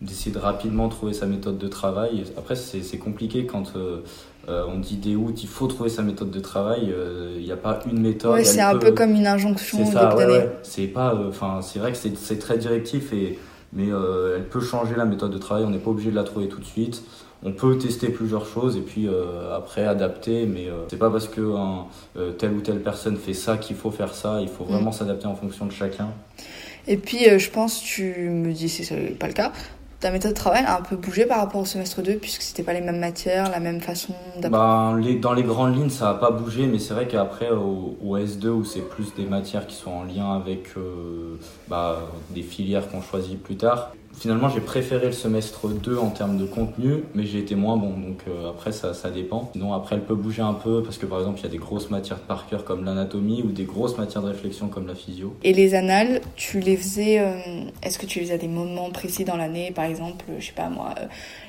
d'essayer 0.00 0.32
de 0.32 0.38
rapidement 0.38 0.88
trouver 0.88 1.12
sa 1.12 1.26
méthode 1.26 1.58
de 1.58 1.68
travail. 1.68 2.20
Et 2.20 2.24
Après, 2.38 2.56
c'est 2.56 2.98
compliqué 2.98 3.46
quand 3.46 3.72
euh, 3.76 3.98
euh, 4.48 4.64
on 4.68 4.80
dit 4.80 4.96
des 4.96 5.14
août, 5.14 5.40
il 5.42 5.48
faut 5.48 5.68
trouver 5.68 5.88
sa 5.90 6.02
méthode 6.02 6.30
de 6.32 6.40
travail. 6.40 6.90
euh, 6.92 7.36
Il 7.38 7.44
n'y 7.44 7.52
a 7.52 7.56
pas 7.56 7.78
une 7.90 8.00
méthode. 8.00 8.32
Ouais, 8.34 8.44
c'est 8.44 8.60
un 8.60 8.76
peu 8.76 8.90
comme 8.92 9.12
une 9.14 9.26
injonction 9.28 9.78
C'est 9.78 9.88
au 9.90 9.92
ça, 9.92 10.06
début 10.06 10.16
ouais, 10.22 10.26
d'année. 10.26 10.38
ouais. 10.46 10.56
C'est 10.64 10.88
pas, 10.88 11.14
euh, 11.14 11.28
enfin, 11.28 11.60
c'est 11.62 11.78
vrai 11.78 11.92
que 11.92 11.98
c'est 11.98 12.38
très 12.38 12.58
directif 12.58 13.12
et 13.12 13.38
mais 13.74 13.86
elle 13.88 14.44
peut 14.50 14.60
changer 14.60 14.94
la 14.96 15.06
méthode 15.06 15.30
de 15.32 15.38
travail. 15.38 15.64
On 15.64 15.70
n'est 15.70 15.78
pas 15.78 15.90
obligé 15.90 16.10
de 16.10 16.16
la 16.16 16.24
trouver 16.24 16.46
tout 16.48 16.60
de 16.60 16.64
suite. 16.66 17.02
On 17.44 17.52
peut 17.52 17.76
tester 17.76 18.08
plusieurs 18.08 18.46
choses 18.46 18.76
et 18.76 18.82
puis 18.82 19.08
euh, 19.08 19.56
après 19.56 19.84
adapter, 19.84 20.46
mais 20.46 20.68
euh, 20.68 20.84
c'est 20.88 20.98
pas 20.98 21.10
parce 21.10 21.26
que 21.28 21.40
euh, 22.16 22.30
telle 22.32 22.52
ou 22.52 22.60
telle 22.60 22.80
personne 22.80 23.16
fait 23.16 23.34
ça 23.34 23.56
qu'il 23.56 23.76
faut 23.76 23.90
faire 23.90 24.14
ça. 24.14 24.40
Il 24.40 24.48
faut 24.48 24.64
vraiment 24.64 24.92
s'adapter 24.92 25.26
en 25.26 25.34
fonction 25.34 25.66
de 25.66 25.72
chacun. 25.72 26.10
Et 26.86 26.96
puis, 26.96 27.28
euh, 27.28 27.38
je 27.38 27.50
pense, 27.50 27.80
tu 27.80 28.28
me 28.28 28.52
dis 28.52 28.68
si 28.68 28.84
c'est 28.84 29.18
pas 29.18 29.28
le 29.28 29.32
cas, 29.32 29.52
ta 30.00 30.10
méthode 30.10 30.32
de 30.32 30.36
travail 30.36 30.64
a 30.66 30.78
un 30.78 30.82
peu 30.82 30.96
bougé 30.96 31.26
par 31.26 31.38
rapport 31.38 31.60
au 31.60 31.64
semestre 31.64 32.02
2, 32.02 32.14
puisque 32.16 32.42
c'était 32.42 32.64
pas 32.64 32.72
les 32.72 32.80
mêmes 32.80 32.98
matières, 32.98 33.50
la 33.50 33.60
même 33.60 33.80
façon 33.80 34.14
d'apprendre? 34.40 34.98
Les, 34.98 35.14
dans 35.14 35.32
les 35.32 35.44
grandes 35.44 35.76
lignes, 35.76 35.90
ça 35.90 36.06
n'a 36.06 36.14
pas 36.14 36.32
bougé, 36.32 36.66
mais 36.66 36.80
c'est 36.80 36.94
vrai 36.94 37.06
qu'après, 37.06 37.50
au, 37.50 37.96
au 38.02 38.18
S2, 38.18 38.48
où 38.48 38.64
c'est 38.64 38.80
plus 38.80 39.14
des 39.14 39.26
matières 39.26 39.66
qui 39.66 39.76
sont 39.76 39.92
en 39.92 40.02
lien 40.02 40.34
avec 40.34 40.70
euh, 40.76 41.36
bah, 41.68 42.00
des 42.30 42.42
filières 42.42 42.90
qu'on 42.90 43.00
choisit 43.00 43.40
plus 43.40 43.56
tard, 43.56 43.92
finalement, 44.18 44.48
j'ai 44.48 44.60
préféré 44.60 45.06
le 45.06 45.12
semestre 45.12 45.68
2 45.68 45.98
en 45.98 46.10
termes 46.10 46.36
de 46.38 46.44
contenu, 46.44 47.04
mais 47.14 47.24
j'ai 47.24 47.38
été 47.38 47.54
moins 47.54 47.76
bon. 47.76 47.90
Donc 47.90 48.20
euh, 48.28 48.50
après, 48.50 48.72
ça, 48.72 48.94
ça 48.94 49.10
dépend. 49.10 49.50
Sinon, 49.52 49.72
après, 49.72 49.96
elle 49.96 50.02
peut 50.04 50.14
bouger 50.14 50.42
un 50.42 50.54
peu, 50.54 50.82
parce 50.82 50.98
que 50.98 51.06
par 51.06 51.18
exemple, 51.18 51.40
il 51.40 51.44
y 51.44 51.46
a 51.46 51.50
des 51.50 51.58
grosses 51.58 51.90
matières 51.90 52.18
par 52.20 52.46
cœur 52.46 52.64
comme 52.64 52.84
l'anatomie, 52.84 53.42
ou 53.42 53.50
des 53.52 53.64
grosses 53.64 53.98
matières 53.98 54.22
de 54.22 54.28
réflexion 54.28 54.68
comme 54.68 54.86
la 54.86 54.94
physio. 54.94 55.34
Et 55.42 55.52
les 55.52 55.74
annales, 55.74 56.20
tu 56.36 56.60
les 56.60 56.76
faisais. 56.76 57.18
euh, 57.18 57.32
Est-ce 57.82 57.98
que 57.98 58.06
tu 58.06 58.18
les 58.18 58.24
faisais 58.26 58.34
à 58.34 58.38
des 58.38 58.48
moments 58.48 58.90
précis 58.90 59.24
dans 59.24 59.36
l'année? 59.36 59.72
Par 59.74 59.84
exemple, 59.84 60.24
euh, 60.30 60.34
je 60.38 60.46
sais 60.46 60.52
pas 60.52 60.68
moi, 60.68 60.94
euh, 61.00 61.06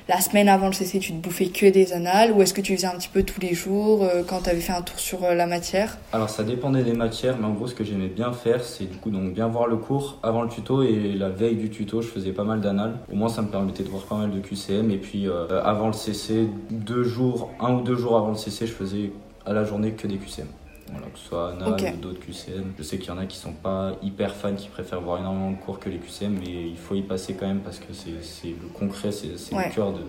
la 0.08 0.20
semaine 0.20 0.48
avant 0.48 0.66
le 0.66 0.72
CC, 0.72 0.98
tu 0.98 1.12
te 1.12 1.18
bouffais 1.22 1.46
que 1.46 1.66
des 1.66 1.92
annales 1.92 2.32
Ou 2.32 2.42
est-ce 2.42 2.52
que 2.52 2.60
tu 2.60 2.74
faisais 2.76 2.86
un 2.86 2.96
petit 2.98 3.08
peu 3.08 3.22
tous 3.22 3.40
les 3.40 3.54
jours 3.54 4.06
quand 4.26 4.42
tu 4.42 4.50
avais 4.50 4.60
fait 4.60 4.72
un 4.72 4.82
tour 4.82 4.98
sur 4.98 5.20
la 5.22 5.46
matière? 5.46 5.96
Alors 6.12 6.28
ça 6.28 6.44
dépendait 6.44 6.82
des 6.82 6.92
matières, 6.92 7.38
mais 7.38 7.46
en 7.46 7.52
gros 7.54 7.66
ce 7.68 7.74
que 7.74 7.84
j'aimais 7.84 8.08
bien 8.08 8.32
faire, 8.32 8.62
c'est 8.62 8.84
du 8.84 8.96
coup 8.98 9.08
donc 9.10 9.32
bien 9.32 9.48
voir 9.48 9.66
le 9.66 9.76
cours 9.76 10.18
avant 10.22 10.42
le 10.42 10.48
tuto 10.50 10.82
et 10.82 11.14
la 11.14 11.30
veille 11.30 11.54
du 11.56 11.70
tuto, 11.70 12.02
je 12.02 12.08
faisais 12.08 12.32
pas 12.32 12.44
mal 12.44 12.53
d'annales. 12.60 12.98
Au 13.12 13.16
moins 13.16 13.28
ça 13.28 13.42
me 13.42 13.48
permettait 13.48 13.82
de 13.82 13.88
voir 13.88 14.02
pas 14.04 14.16
mal 14.16 14.30
de 14.30 14.40
QCM 14.40 14.90
et 14.90 14.98
puis 14.98 15.28
euh, 15.28 15.62
avant 15.62 15.86
le 15.88 15.92
CC, 15.92 16.48
deux 16.70 17.04
jours, 17.04 17.50
un 17.60 17.74
ou 17.74 17.82
deux 17.82 17.96
jours 17.96 18.16
avant 18.16 18.30
le 18.30 18.36
CC, 18.36 18.66
je 18.66 18.72
faisais 18.72 19.12
à 19.46 19.52
la 19.52 19.64
journée 19.64 19.92
que 19.92 20.06
des 20.06 20.16
QCM. 20.16 20.46
Voilà, 20.92 21.06
que 21.06 21.18
ce 21.18 21.24
soit 21.28 21.54
Ok. 21.66 21.82
ou 21.94 22.00
d'autres 22.00 22.20
QCM. 22.20 22.72
Je 22.78 22.82
sais 22.82 22.98
qu'il 22.98 23.08
y 23.08 23.10
en 23.10 23.18
a 23.18 23.24
qui 23.26 23.38
sont 23.38 23.52
pas 23.52 23.92
hyper 24.02 24.34
fans, 24.34 24.54
qui 24.54 24.68
préfèrent 24.68 25.00
voir 25.00 25.18
énormément 25.18 25.50
de 25.50 25.56
cours 25.56 25.78
que 25.80 25.88
les 25.88 25.96
QCM, 25.98 26.38
mais 26.38 26.68
il 26.68 26.76
faut 26.76 26.94
y 26.94 27.02
passer 27.02 27.34
quand 27.34 27.46
même 27.46 27.60
parce 27.60 27.78
que 27.78 27.92
c'est 27.92 28.48
le 28.48 28.68
concret, 28.78 29.10
c'est 29.10 29.38
c'est 29.38 29.54
Ouais. 29.54 29.68
le 29.68 29.74
cœur 29.74 29.92
de, 29.92 30.00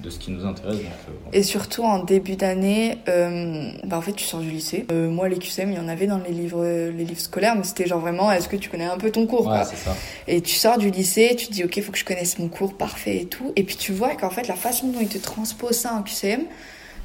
de 0.00 0.10
ce 0.10 0.18
qui 0.18 0.30
nous 0.30 0.44
intéresse. 0.46 0.76
Donc, 0.76 0.84
euh. 1.08 1.12
Et 1.32 1.42
surtout 1.42 1.82
en 1.82 2.02
début 2.04 2.36
d'année, 2.36 2.98
euh, 3.08 3.70
bah 3.84 3.98
en 3.98 4.00
fait 4.00 4.12
tu 4.12 4.24
sors 4.24 4.40
du 4.40 4.50
lycée. 4.50 4.86
Euh, 4.92 5.10
moi 5.10 5.28
les 5.28 5.38
QCM, 5.38 5.70
il 5.72 5.76
y 5.76 5.80
en 5.80 5.88
avait 5.88 6.06
dans 6.06 6.18
les 6.18 6.30
livres, 6.32 6.64
les 6.64 7.04
livres 7.04 7.20
scolaires, 7.20 7.56
mais 7.56 7.64
c'était 7.64 7.86
genre 7.86 8.00
vraiment, 8.00 8.30
est-ce 8.30 8.48
que 8.48 8.56
tu 8.56 8.68
connais 8.70 8.84
un 8.84 8.96
peu 8.96 9.10
ton 9.10 9.26
cours 9.26 9.40
Ouais, 9.40 9.56
quoi 9.56 9.64
c'est 9.64 9.76
ça. 9.76 9.96
Et 10.26 10.40
tu 10.40 10.54
sors 10.54 10.78
du 10.78 10.90
lycée, 10.90 11.34
tu 11.36 11.48
te 11.48 11.52
dis 11.52 11.64
ok, 11.64 11.80
faut 11.82 11.92
que 11.92 11.98
je 11.98 12.04
connaisse 12.04 12.38
mon 12.38 12.48
cours 12.48 12.74
parfait 12.74 13.18
et 13.18 13.26
tout. 13.26 13.52
Et 13.56 13.64
puis 13.64 13.76
tu 13.76 13.92
vois 13.92 14.14
qu'en 14.14 14.30
fait 14.30 14.46
la 14.46 14.56
façon 14.56 14.88
dont 14.88 15.00
ils 15.00 15.08
te 15.08 15.18
transposent 15.18 15.78
ça 15.78 15.94
en 15.94 16.02
QCM, 16.02 16.42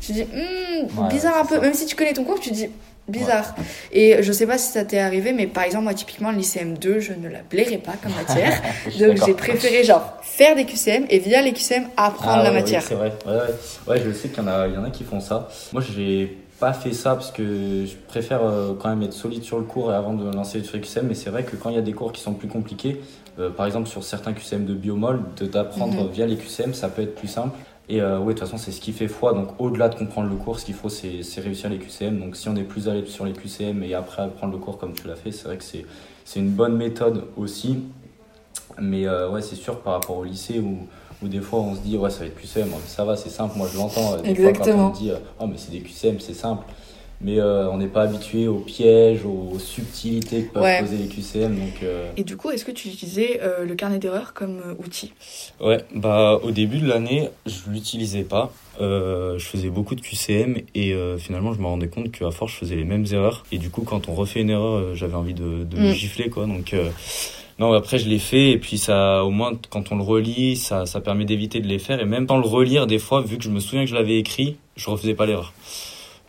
tu 0.01 0.07
te 0.07 0.13
dis 0.13 0.23
hmm, 0.23 0.99
Ouais, 0.99 1.09
bizarre 1.09 1.37
un 1.37 1.45
peu. 1.45 1.55
ça. 1.55 1.61
Même 1.61 1.73
si 1.73 1.85
tu 1.85 1.95
connais 1.95 2.13
ton 2.13 2.23
cours, 2.23 2.39
tu 2.39 2.49
te 2.49 2.55
dis 2.55 2.69
bizarre. 3.07 3.53
Et 3.91 4.21
je 4.23 4.31
sais 4.31 4.47
pas 4.47 4.57
si 4.57 4.71
ça 4.71 4.85
t'est 4.85 4.99
arrivé, 4.99 5.33
mais 5.33 5.47
par 5.47 5.63
exemple 5.63 5.83
moi 5.83 5.93
typiquement 5.93 6.31
le 6.31 6.37
lycée 6.37 6.59
M2, 6.61 6.99
je 6.99 7.13
ne 7.13 7.27
la 7.29 7.41
blairais 7.41 7.77
pas 7.77 7.93
comme 8.01 8.13
matière. 8.27 8.61
Donc 8.99 9.17
j'ai 9.25 9.33
préféré 9.33 9.83
genre 9.83 10.17
faire 10.21 10.55
des 10.55 10.65
QCM 10.65 11.05
et 11.09 11.19
via 11.19 11.41
les 11.41 11.53
QCM 11.53 11.85
apprendre 11.97 12.37
Ah 12.39 12.43
la 12.43 12.49
ouais, 12.51 12.55
matière. 12.59 12.81
oui, 12.81 12.85
c'est 12.89 12.95
vrai. 12.95 13.13
Ouais, 13.25 13.33
ouais. 13.33 13.47
Ouais, 13.87 14.01
je 14.05 14.11
sais 14.11 14.29
qu'il 14.29 14.37
y, 14.37 14.41
en 14.41 14.47
a- 14.47 14.67
il 14.67 14.73
y 14.73 14.77
en 14.77 14.83
a 14.83 14.89
qui 14.89 15.03
font 15.03 15.19
ça. 15.19 15.49
Moi, 15.73 15.81
j'ai 15.95 16.37
pas 16.59 16.71
fait 16.71 16.93
ça 16.93 17.15
parce 17.15 17.31
que 17.31 17.85
je 17.85 17.93
préfère 18.07 18.41
euh, 18.43 18.73
quand 18.79 18.87
même 18.89 19.01
être 19.03 19.11
solide 19.13 19.43
sur 19.43 19.57
le 19.57 19.65
cours 19.65 19.91
et 19.91 19.95
avant 19.95 20.13
de 20.13 20.33
lancer 20.33 20.63
sur 20.63 20.75
les 20.77 20.81
QCM. 20.81 21.07
Mais 21.07 21.13
c'est 21.15 21.29
vrai 21.29 21.43
que 21.43 21.55
quand 21.57 21.69
il 21.69 21.75
y 21.75 21.79
a 21.79 21.81
des 21.81 21.91
cours 21.93 22.13
qui 22.13 22.21
sont 22.21 22.33
plus 22.33 22.47
compliqués, 22.47 23.01
euh, 23.39 23.49
par 23.49 23.65
exemple 23.65 23.87
sur 23.89 24.03
certains 24.03 24.33
QCM 24.33 24.65
de 24.65 24.73
biomol, 24.73 25.21
de- 25.37 25.45
d'apprendre 25.45 26.03
Mhm. 26.03 26.09
via 26.09 26.25
les 26.25 26.35
QCM, 26.37 26.73
ça 26.73 26.89
peut 26.89 27.01
être 27.01 27.15
plus 27.15 27.27
simple. 27.27 27.57
Et 27.89 28.01
euh, 28.01 28.17
ouais, 28.19 28.33
de 28.33 28.39
toute 28.39 28.47
façon, 28.47 28.57
c'est 28.57 28.71
ce 28.71 28.79
qui 28.79 28.93
fait 28.93 29.09
foi. 29.09 29.33
Donc, 29.33 29.49
au-delà 29.59 29.89
de 29.89 29.95
comprendre 29.95 30.29
le 30.29 30.35
cours, 30.37 30.57
ce 30.59 30.65
qu'il 30.65 30.73
faut, 30.75 30.87
c'est 30.89 31.21
réussir 31.41 31.69
les 31.69 31.77
QCM. 31.79 32.17
Donc, 32.19 32.35
si 32.37 32.47
on 32.47 32.55
est 32.55 32.63
plus 32.63 32.87
à 32.87 32.93
l'aise 32.93 33.07
sur 33.07 33.25
les 33.25 33.33
QCM 33.33 33.83
et 33.83 33.93
après 33.93 34.21
apprendre 34.21 34.53
le 34.53 34.59
cours 34.59 34.77
comme 34.77 34.93
tu 34.93 35.05
l'as 35.07 35.15
fait, 35.17 35.31
c'est 35.33 35.45
vrai 35.45 35.57
que 35.57 35.63
c'est 35.65 36.39
une 36.39 36.49
bonne 36.51 36.77
méthode 36.77 37.25
aussi. 37.35 37.79
Mais 38.79 39.05
euh, 39.05 39.29
ouais, 39.29 39.41
c'est 39.41 39.55
sûr 39.55 39.79
par 39.81 39.93
rapport 39.93 40.17
au 40.17 40.23
lycée 40.23 40.59
où, 40.59 40.87
où 41.21 41.27
des 41.27 41.41
fois 41.41 41.59
on 41.59 41.75
se 41.75 41.81
dit, 41.81 41.97
ouais, 41.97 42.09
ça 42.09 42.19
va 42.19 42.25
être 42.27 42.35
QCM. 42.39 42.69
Ça 42.87 43.03
va, 43.03 43.15
c'est 43.17 43.29
simple. 43.29 43.57
Moi, 43.57 43.67
je 43.71 43.77
l'entends. 43.77 44.15
Des 44.21 44.33
fois, 44.35 44.51
quand 44.53 44.63
Exactement. 44.63 44.85
on 44.87 44.89
me 44.91 44.95
dit, 44.95 45.11
oh, 45.39 45.47
mais 45.47 45.57
c'est 45.57 45.71
des 45.71 45.81
QCM, 45.81 46.19
c'est 46.19 46.33
simple. 46.33 46.63
Mais 47.23 47.39
euh, 47.39 47.69
on 47.71 47.77
n'est 47.77 47.87
pas 47.87 48.01
habitué 48.03 48.47
aux 48.49 48.59
pièges, 48.59 49.21
aux 49.25 49.57
subtilités 49.57 50.43
que 50.43 50.53
peuvent 50.53 50.63
Ouais. 50.63 50.79
poser 50.81 50.97
les 50.97 51.07
QCM. 51.07 51.55
Donc, 51.57 51.81
euh, 51.83 52.11
Et 52.17 52.23
du 52.25 52.35
coup, 52.35 52.51
est-ce 52.51 52.65
que 52.65 52.71
tu 52.71 52.89
utilisais 52.89 53.39
euh, 53.41 53.63
le 53.65 53.75
carnet 53.75 53.97
d'erreurs 53.97 54.33
comme 54.33 54.59
euh, 54.59 54.73
outil? 54.85 55.13
Ouais, 55.61 55.83
bah 55.95 56.39
au 56.43 56.51
début 56.51 56.79
de 56.79 56.87
l'année, 56.87 57.29
je 57.45 57.69
l'utilisais 57.69 58.23
pas. 58.23 58.51
Euh, 58.81 59.37
je 59.39 59.45
faisais 59.45 59.69
beaucoup 59.69 59.95
de 59.95 60.01
QCM 60.01 60.57
et 60.75 60.93
euh, 60.93 61.17
finalement 61.17 61.53
je 61.53 61.59
me 61.61 61.65
rendais 61.67 61.87
compte 61.87 62.11
qu'à 62.11 62.31
force 62.31 62.51
je 62.53 62.57
faisais 62.57 62.75
les 62.75 62.83
mêmes 62.83 63.05
erreurs. 63.11 63.45
Et 63.51 63.57
du 63.57 63.69
coup, 63.69 63.83
quand 63.83 64.09
on 64.09 64.15
refait 64.15 64.41
une 64.41 64.49
erreur, 64.49 64.93
j'avais 64.95 65.15
envie 65.15 65.33
de, 65.35 65.63
de 65.63 65.77
me 65.77 65.91
Mm. 65.91 65.93
gifler 65.93 66.29
quoi. 66.29 66.45
Donc 66.47 66.73
euh, 66.73 66.89
non, 67.59 67.71
après 67.71 67.99
je 67.99 68.09
l'ai 68.09 68.19
fait 68.19 68.49
et 68.51 68.57
puis 68.57 68.77
ça, 68.79 69.23
au 69.23 69.29
moins 69.29 69.53
quand 69.69 69.91
on 69.91 69.95
le 69.95 70.03
relit, 70.03 70.57
ça, 70.57 70.85
ça 70.87 70.99
permet 71.01 71.23
d'éviter 71.23 71.61
de 71.61 71.67
les 71.67 71.79
faire. 71.79 72.01
Et 72.01 72.05
même 72.05 72.25
dans 72.25 72.37
le 72.37 72.47
relire, 72.47 72.85
des 72.87 72.99
fois, 72.99 73.21
vu 73.21 73.37
que 73.37 73.43
je 73.43 73.49
me 73.49 73.59
souviens 73.59 73.83
que 73.85 73.89
je 73.89 73.95
l'avais 73.95 74.17
écrit, 74.17 74.57
je 74.75 74.89
refaisais 74.89 75.13
pas 75.13 75.25
l'erreur. 75.27 75.53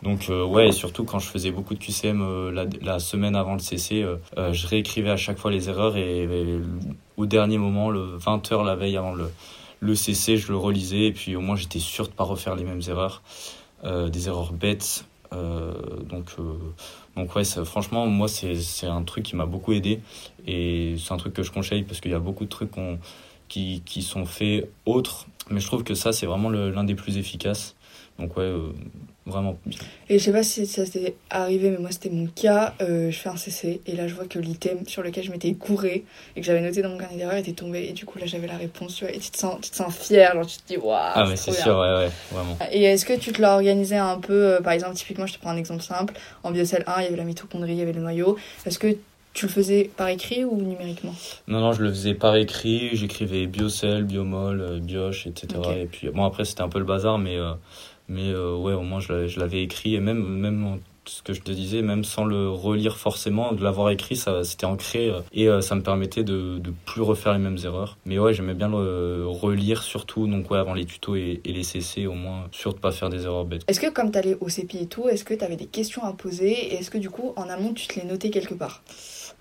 Donc 0.03 0.29
euh, 0.29 0.45
ouais, 0.45 0.67
et 0.69 0.71
surtout 0.71 1.03
quand 1.03 1.19
je 1.19 1.27
faisais 1.27 1.51
beaucoup 1.51 1.73
de 1.73 1.79
QCM 1.79 2.21
euh, 2.21 2.51
la, 2.51 2.65
la 2.81 2.99
semaine 2.99 3.35
avant 3.35 3.53
le 3.53 3.59
CC, 3.59 4.03
euh, 4.03 4.17
euh, 4.37 4.53
je 4.53 4.67
réécrivais 4.67 5.09
à 5.09 5.17
chaque 5.17 5.37
fois 5.37 5.51
les 5.51 5.69
erreurs 5.69 5.97
et, 5.97 6.27
au 7.17 7.25
dernier 7.25 7.57
moment, 7.57 7.89
le 7.89 8.17
20h 8.17 8.63
la 8.65 8.75
veille 8.75 8.97
avant 8.97 9.13
le, 9.13 9.31
le 9.79 9.95
CC, 9.95 10.37
je 10.37 10.51
le 10.51 10.57
relisais 10.57 11.05
et 11.05 11.11
puis 11.11 11.35
au 11.35 11.41
moins 11.41 11.55
j'étais 11.55 11.79
sûr 11.79 12.07
de 12.07 12.13
pas 12.13 12.25
refaire 12.25 12.55
les 12.55 12.65
mêmes 12.65 12.81
erreurs, 12.87 13.23
euh, 13.83 14.09
des 14.09 14.27
erreurs 14.27 14.53
bêtes. 14.53 15.05
Euh, 15.33 15.73
donc, 16.07 16.35
donc 17.15 17.35
ouais, 17.35 17.43
franchement, 17.43 18.05
moi 18.05 18.27
c'est 18.27 18.85
un 18.85 19.03
truc 19.03 19.23
qui 19.23 19.35
m'a 19.35 19.45
beaucoup 19.45 19.73
aidé 19.73 20.01
et 20.45 20.95
c'est 20.99 21.13
un 21.13 21.17
truc 21.17 21.33
que 21.33 21.41
je 21.41 21.51
conseille 21.51 21.83
parce 21.83 21.99
qu'il 21.99 22.11
y 22.11 22.15
a 22.15 22.19
beaucoup 22.19 22.43
de 22.43 22.49
trucs 22.49 22.71
qui, 23.47 23.81
qui 23.85 24.01
sont 24.01 24.25
faits 24.25 24.69
autres, 24.85 25.25
mais 25.49 25.59
je 25.59 25.65
trouve 25.65 25.83
que 25.83 25.95
ça 25.95 26.11
c'est 26.11 26.25
vraiment 26.25 26.49
l'un 26.49 26.83
des 26.83 26.95
plus 26.95 27.17
efficaces. 27.17 27.74
Donc 28.17 28.37
ouais, 28.37 28.43
euh, 28.43 28.69
vraiment. 29.25 29.57
Et 30.07 30.19
je 30.19 30.23
sais 30.23 30.31
pas 30.31 30.43
si 30.43 30.65
ça 30.65 30.85
s'est 30.85 31.15
arrivé, 31.29 31.69
mais 31.69 31.77
moi 31.77 31.91
c'était 31.91 32.09
mon 32.09 32.27
cas. 32.27 32.73
Euh, 32.81 33.11
je 33.11 33.17
fais 33.17 33.29
un 33.29 33.35
CC 33.35 33.81
et 33.85 33.95
là 33.95 34.07
je 34.07 34.15
vois 34.15 34.25
que 34.25 34.39
l'item 34.39 34.87
sur 34.87 35.01
lequel 35.01 35.23
je 35.23 35.31
m'étais 35.31 35.53
couré 35.53 36.05
et 36.35 36.39
que 36.39 36.45
j'avais 36.45 36.61
noté 36.61 36.81
dans 36.81 36.89
mon 36.89 36.97
carnet 36.97 37.17
d'erreurs 37.17 37.35
était 37.35 37.51
tombé. 37.51 37.87
Et 37.89 37.91
du 37.93 38.05
coup 38.05 38.19
là 38.19 38.25
j'avais 38.25 38.47
la 38.47 38.57
réponse, 38.57 38.95
tu 38.95 39.05
vois. 39.05 39.13
Et 39.13 39.19
tu 39.19 39.31
te 39.31 39.37
sens, 39.37 39.59
tu 39.61 39.69
te 39.69 39.75
sens 39.75 39.93
fier, 39.93 40.31
genre 40.33 40.45
tu 40.45 40.57
te 40.57 40.67
dis 40.67 40.77
waouh. 40.77 40.95
Ah 40.95 41.25
mais 41.27 41.35
c'est 41.35 41.51
sûr, 41.51 41.77
ouais, 41.77 41.93
ouais, 41.95 42.09
vraiment. 42.31 42.57
Et 42.71 42.83
est-ce 42.83 43.05
que 43.05 43.17
tu 43.17 43.31
te 43.33 43.41
l'as 43.41 43.55
organisé 43.55 43.97
un 43.97 44.19
peu, 44.19 44.55
euh, 44.55 44.61
par 44.61 44.73
exemple, 44.73 44.95
typiquement, 44.95 45.27
je 45.27 45.33
te 45.33 45.39
prends 45.39 45.51
un 45.51 45.57
exemple 45.57 45.83
simple. 45.83 46.13
En 46.43 46.51
biocell 46.51 46.83
1, 46.87 47.01
il 47.01 47.03
y 47.03 47.07
avait 47.07 47.17
la 47.17 47.23
mitochondrie, 47.25 47.73
il 47.73 47.79
y 47.79 47.81
avait 47.81 47.93
le 47.93 48.01
noyau. 48.01 48.37
Est-ce 48.65 48.79
que 48.79 48.95
tu 49.33 49.47
le 49.47 49.51
faisais 49.51 49.91
par 49.97 50.07
écrit 50.07 50.45
ou 50.45 50.55
numériquement? 50.61 51.13
Non, 51.49 51.59
non, 51.59 51.73
je 51.73 51.81
le 51.83 51.89
faisais 51.89 52.13
par 52.13 52.37
écrit, 52.37 52.91
j'écrivais 52.93 53.47
biocell, 53.47 54.05
biomol, 54.05 54.61
euh, 54.61 54.79
bioche, 54.79 55.27
etc. 55.27 55.47
Et 55.77 55.85
puis, 55.87 56.09
bon, 56.09 56.23
après, 56.23 56.45
c'était 56.45 56.61
un 56.61 56.69
peu 56.69 56.79
le 56.79 56.85
bazar, 56.85 57.17
mais, 57.17 57.35
euh, 57.35 57.51
mais 58.09 58.29
euh, 58.29 58.55
ouais, 58.55 58.73
au 58.73 58.81
moins, 58.81 58.99
je 58.99 59.39
l'avais- 59.39 59.63
écrit, 59.63 59.95
et 59.95 59.99
même, 59.99 60.23
même 60.23 60.79
ce 61.05 61.21
que 61.21 61.33
je 61.33 61.41
te 61.41 61.51
disais, 61.51 61.81
même 61.81 62.03
sans 62.03 62.25
le 62.25 62.49
relire 62.49 62.97
forcément, 62.97 63.53
de 63.53 63.63
l'avoir 63.63 63.89
écrit, 63.91 64.15
ça 64.15 64.43
c'était 64.43 64.65
ancré, 64.65 65.09
euh, 65.09 65.19
et 65.33 65.47
euh, 65.47 65.61
ça 65.61 65.75
me 65.75 65.81
permettait 65.81 66.23
de, 66.23 66.57
de 66.57 66.73
plus 66.85 67.01
refaire 67.01 67.33
les 67.33 67.39
mêmes 67.39 67.59
erreurs. 67.63 67.97
Mais 68.05 68.17
ouais, 68.19 68.33
j'aimais 68.33 68.53
bien 68.55 68.69
le 68.69 69.25
relire, 69.27 69.83
surtout, 69.83 70.27
donc 70.27 70.49
ouais, 70.51 70.57
avant 70.57 70.73
les 70.73 70.85
tutos 70.85 71.15
et, 71.15 71.41
les 71.45 71.63
CC, 71.63 72.07
au 72.07 72.13
moins, 72.13 72.45
sûr 72.51 72.73
de 72.73 72.79
pas 72.79 72.91
faire 72.91 73.09
des 73.09 73.23
erreurs 73.25 73.45
bêtes. 73.45 73.63
Est-ce 73.67 73.79
que, 73.79 73.89
comme 73.91 74.11
tu 74.11 74.17
allais 74.17 74.35
au 74.41 74.49
CPI 74.49 74.83
et 74.83 74.87
tout, 74.87 75.07
est-ce 75.07 75.23
que 75.23 75.33
tu 75.33 75.43
avais 75.43 75.55
des 75.57 75.67
questions 75.67 76.03
à 76.03 76.11
poser? 76.13 76.51
Et 76.51 76.73
est-ce 76.75 76.89
que, 76.89 76.97
du 76.97 77.09
coup, 77.09 77.33
en 77.35 77.49
amont, 77.49 77.73
tu 77.73 77.87
te 77.87 77.99
les 77.99 78.05
notais 78.05 78.29
quelque 78.29 78.55
part? 78.55 78.83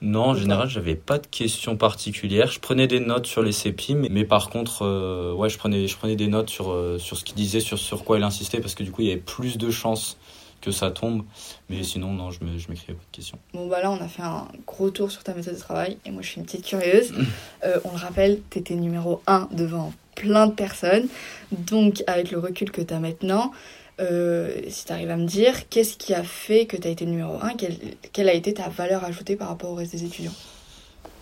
Non, 0.00 0.26
en 0.26 0.34
général, 0.34 0.68
j'avais 0.68 0.96
pas 0.96 1.18
de 1.18 1.26
questions 1.26 1.76
particulières. 1.76 2.50
Je 2.50 2.60
prenais 2.60 2.86
des 2.86 3.00
notes 3.00 3.26
sur 3.26 3.42
les 3.42 3.52
CEPI, 3.52 3.94
mais, 3.94 4.08
mais 4.10 4.24
par 4.24 4.50
contre, 4.50 4.82
euh, 4.82 5.32
ouais, 5.32 5.48
je 5.48 5.58
prenais, 5.58 5.86
je 5.86 5.96
prenais 5.96 6.16
des 6.16 6.28
notes 6.28 6.50
sur, 6.50 6.72
euh, 6.72 6.98
sur 6.98 7.16
ce 7.16 7.24
qu'il 7.24 7.36
disait, 7.36 7.60
sur, 7.60 7.78
sur 7.78 8.04
quoi 8.04 8.18
il 8.18 8.22
insistait, 8.22 8.60
parce 8.60 8.74
que 8.74 8.82
du 8.82 8.90
coup, 8.90 9.02
il 9.02 9.08
y 9.08 9.10
avait 9.12 9.20
plus 9.20 9.56
de 9.56 9.70
chances 9.70 10.18
que 10.64 10.70
ça 10.70 10.90
tombe. 10.90 11.24
Mais 11.68 11.82
sinon, 11.82 12.12
non, 12.12 12.30
je 12.30 12.42
m'écrivais 12.42 12.94
pas 12.94 13.04
de 13.10 13.16
questions. 13.16 13.38
Bon, 13.52 13.68
bah 13.68 13.82
là, 13.82 13.90
on 13.90 14.00
a 14.00 14.08
fait 14.08 14.22
un 14.22 14.48
gros 14.66 14.90
tour 14.90 15.10
sur 15.10 15.22
ta 15.22 15.34
méthode 15.34 15.54
de 15.54 15.60
travail. 15.60 15.98
Et 16.06 16.10
moi, 16.10 16.22
je 16.22 16.28
suis 16.28 16.40
une 16.40 16.46
petite 16.46 16.64
curieuse. 16.64 17.12
Euh, 17.64 17.80
on 17.84 17.92
le 17.92 17.96
rappelle, 17.96 18.40
tu 18.50 18.58
étais 18.58 18.74
numéro 18.74 19.22
1 19.26 19.48
devant 19.52 19.94
plein 20.16 20.46
de 20.46 20.52
personnes. 20.52 21.08
Donc, 21.50 22.04
avec 22.06 22.30
le 22.30 22.38
recul 22.38 22.70
que 22.70 22.82
tu 22.82 22.92
as 22.92 23.00
maintenant, 23.00 23.52
euh, 24.00 24.50
si 24.68 24.84
tu 24.84 24.92
arrives 24.92 25.10
à 25.10 25.16
me 25.16 25.26
dire, 25.26 25.68
qu'est-ce 25.68 25.96
qui 25.96 26.14
a 26.14 26.22
fait 26.22 26.66
que 26.66 26.76
tu 26.76 26.88
as 26.88 26.90
été 26.90 27.06
numéro 27.06 27.38
1 27.40 27.54
quelle, 27.54 27.76
quelle 28.12 28.28
a 28.28 28.34
été 28.34 28.54
ta 28.54 28.68
valeur 28.68 29.04
ajoutée 29.04 29.36
par 29.36 29.48
rapport 29.48 29.70
au 29.70 29.74
reste 29.74 29.92
des 29.92 30.04
étudiants? 30.04 30.32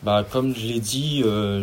Bah, 0.03 0.27
comme 0.29 0.55
je 0.57 0.67
l'ai 0.67 0.81
dit, 0.81 1.23
euh, 1.25 1.63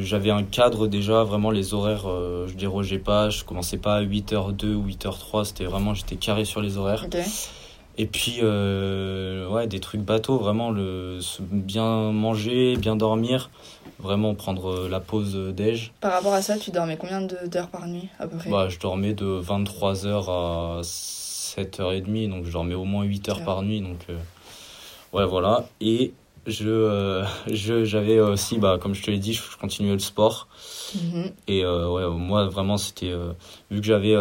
j'avais 0.00 0.30
un 0.30 0.42
cadre 0.42 0.88
déjà, 0.88 1.22
vraiment 1.22 1.52
les 1.52 1.74
horaires, 1.74 2.08
euh, 2.08 2.48
je 2.48 2.54
dérogeais 2.54 2.98
pas, 2.98 3.30
je 3.30 3.44
commençais 3.44 3.76
pas 3.76 3.96
à 3.96 4.02
8h02 4.02 4.74
ou 4.74 4.84
8h03, 4.84 5.44
c'était 5.44 5.64
vraiment, 5.64 5.94
j'étais 5.94 6.16
carré 6.16 6.44
sur 6.44 6.60
les 6.60 6.76
horaires. 6.76 7.06
Et 8.00 8.06
puis, 8.06 8.38
euh, 8.42 9.48
ouais, 9.48 9.66
des 9.66 9.80
trucs 9.80 10.02
bateaux, 10.02 10.38
vraiment, 10.38 10.70
le, 10.70 11.18
bien 11.40 12.12
manger, 12.12 12.76
bien 12.76 12.94
dormir, 12.94 13.50
vraiment 13.98 14.36
prendre 14.36 14.70
euh, 14.70 14.88
la 14.88 15.00
pause 15.00 15.34
euh, 15.34 15.52
déj. 15.52 15.92
Par 16.00 16.12
rapport 16.12 16.32
à 16.32 16.40
ça, 16.40 16.56
tu 16.56 16.70
dormais 16.70 16.96
combien 16.96 17.20
d'heures 17.20 17.68
par 17.68 17.88
nuit, 17.88 18.08
à 18.20 18.28
peu 18.28 18.36
près? 18.36 18.50
Bah, 18.50 18.68
je 18.68 18.78
dormais 18.78 19.14
de 19.14 19.40
23h 19.40 20.30
à 20.30 20.80
7h30, 20.82 22.30
donc 22.30 22.44
je 22.44 22.52
dormais 22.52 22.74
au 22.76 22.84
moins 22.84 23.02
8 23.02 23.28
heures 23.30 23.42
par 23.42 23.62
nuit. 23.62 23.80
Donc, 23.80 23.98
euh, 24.10 24.16
ouais, 25.12 25.26
voilà. 25.26 25.68
Et 25.80 26.12
je, 26.46 26.68
euh, 26.68 27.24
je, 27.52 27.82
j'avais 27.84 28.20
aussi, 28.20 28.58
bah, 28.58 28.78
comme 28.80 28.94
je 28.94 29.02
te 29.02 29.10
l'ai 29.10 29.18
dit, 29.18 29.32
je, 29.32 29.42
je 29.42 29.56
continuais 29.56 29.94
le 29.94 29.98
sport. 29.98 30.46
Mhm. 30.94 31.32
Et 31.48 31.64
euh, 31.64 31.90
ouais, 31.90 32.16
moi, 32.16 32.46
vraiment, 32.46 32.76
c'était. 32.76 33.10
euh, 33.10 33.32
vu 33.72 33.80
que 33.80 33.86
j'avais. 33.86 34.14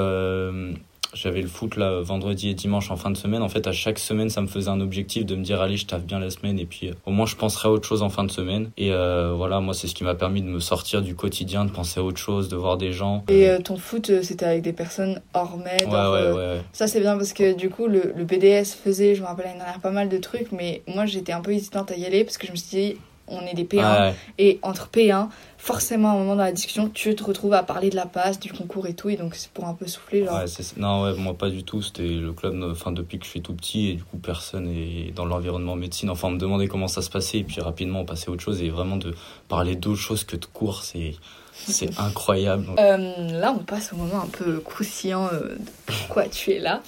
J'avais 1.13 1.41
le 1.41 1.47
foot 1.47 1.75
là 1.75 2.01
vendredi 2.01 2.49
et 2.49 2.53
dimanche 2.53 2.91
en 2.91 2.97
fin 2.97 3.11
de 3.11 3.17
semaine. 3.17 3.41
En 3.41 3.49
fait, 3.49 3.67
à 3.67 3.71
chaque 3.71 3.99
semaine, 3.99 4.29
ça 4.29 4.41
me 4.41 4.47
faisait 4.47 4.69
un 4.69 4.81
objectif 4.81 5.25
de 5.25 5.35
me 5.35 5.43
dire 5.43 5.61
allez, 5.61 5.77
je 5.77 5.85
taffe 5.85 6.03
bien 6.03 6.19
la 6.19 6.29
semaine 6.29 6.59
et 6.59 6.65
puis 6.65 6.89
euh, 6.89 6.93
au 7.05 7.11
moins 7.11 7.25
je 7.25 7.35
penserai 7.35 7.69
à 7.69 7.71
autre 7.71 7.87
chose 7.87 8.03
en 8.03 8.09
fin 8.09 8.23
de 8.23 8.31
semaine. 8.31 8.69
Et 8.77 8.91
euh, 8.91 9.33
voilà, 9.35 9.59
moi, 9.59 9.73
c'est 9.73 9.87
ce 9.87 9.95
qui 9.95 10.03
m'a 10.03 10.15
permis 10.15 10.41
de 10.41 10.47
me 10.47 10.59
sortir 10.59 11.01
du 11.01 11.15
quotidien, 11.15 11.65
de 11.65 11.71
penser 11.71 11.99
à 11.99 12.03
autre 12.03 12.19
chose, 12.19 12.49
de 12.49 12.55
voir 12.55 12.77
des 12.77 12.91
gens. 12.91 13.23
Et 13.29 13.49
euh, 13.49 13.59
ton 13.59 13.77
foot, 13.77 14.21
c'était 14.21 14.45
avec 14.45 14.61
des 14.61 14.73
personnes 14.73 15.21
hors 15.33 15.57
ouais, 15.57 15.85
ouais, 15.85 15.93
ouais, 15.93 16.31
ouais. 16.35 16.61
Ça 16.73 16.87
c'est 16.87 16.99
bien 16.99 17.17
parce 17.17 17.33
que 17.33 17.55
du 17.55 17.69
coup 17.69 17.87
le, 17.87 18.13
le 18.15 18.23
BDS 18.23 18.75
faisait, 18.83 19.15
je 19.15 19.21
me 19.21 19.27
rappelle 19.27 19.45
l'année 19.45 19.59
dernière, 19.59 19.79
pas 19.79 19.91
mal 19.91 20.09
de 20.09 20.17
trucs, 20.17 20.51
mais 20.51 20.81
moi 20.87 21.05
j'étais 21.05 21.31
un 21.31 21.41
peu 21.41 21.51
hésitante 21.51 21.91
à 21.91 21.95
y 21.95 22.05
aller 22.05 22.23
parce 22.23 22.37
que 22.37 22.47
je 22.47 22.51
me 22.51 22.57
suis 22.57 22.77
dit 22.77 22.97
on 23.27 23.41
est 23.45 23.53
des 23.53 23.65
P1 23.65 23.77
Ouais, 23.77 24.15
et 24.37 24.59
entre 24.61 24.89
P1, 24.91 25.29
forcément 25.57 26.09
à 26.09 26.11
un 26.13 26.17
moment 26.17 26.35
dans 26.35 26.43
la 26.43 26.51
discussion 26.51 26.89
tu 26.89 27.15
te 27.15 27.23
retrouves 27.23 27.53
à 27.53 27.63
parler 27.63 27.89
de 27.89 27.95
la 27.95 28.05
passe, 28.05 28.39
du 28.39 28.51
concours 28.51 28.87
et 28.87 28.93
tout 28.93 29.09
et 29.09 29.17
donc 29.17 29.35
c'est 29.35 29.51
pour 29.51 29.65
un 29.65 29.73
peu 29.73 29.87
souffler 29.87 30.23
genre. 30.25 30.35
Ouais, 30.35 30.45
non, 30.77 31.03
ouais, 31.03 31.13
moi 31.15 31.33
pas 31.33 31.49
du 31.49 31.63
tout. 31.63 31.81
C'était 31.81 32.07
le 32.07 32.31
club, 32.33 32.55
euh, 32.55 32.71
enfin 32.71 32.91
depuis 32.91 33.19
que 33.19 33.25
je 33.25 33.29
suis 33.29 33.41
tout 33.41 33.53
petit 33.53 33.89
et 33.89 33.93
du 33.93 34.03
coup 34.03 34.17
personne 34.17 34.69
est 34.69 35.13
dans 35.13 35.25
l'environnement 35.25 35.75
médecine. 35.75 36.09
Enfin, 36.09 36.29
on 36.29 36.31
me 36.31 36.39
demandait 36.39 36.67
comment 36.67 36.87
ça 36.87 37.01
se 37.01 37.09
passait 37.09 37.39
et 37.39 37.43
puis 37.43 37.61
rapidement 37.61 38.01
on 38.01 38.05
passait 38.05 38.29
à 38.29 38.31
autre 38.31 38.43
chose 38.43 38.61
et 38.61 38.69
vraiment 38.69 38.97
de 38.97 39.15
parler 39.47 39.75
d'autre 39.75 39.99
chose 39.99 40.23
que 40.23 40.35
de 40.35 40.45
cours, 40.45 40.83
c'est 40.83 41.15
c'est 41.53 41.99
incroyable. 41.99 42.67
Euh, 42.79 42.97
là 43.39 43.53
on 43.57 43.63
passe 43.63 43.91
au 43.93 43.95
moment 43.95 44.21
un 44.21 44.27
peu 44.27 44.59
croustillant 44.59 45.27
euh, 45.33 45.55
de 45.55 45.59
pourquoi 45.85 46.27
tu 46.27 46.51
es 46.51 46.59
là. 46.59 46.81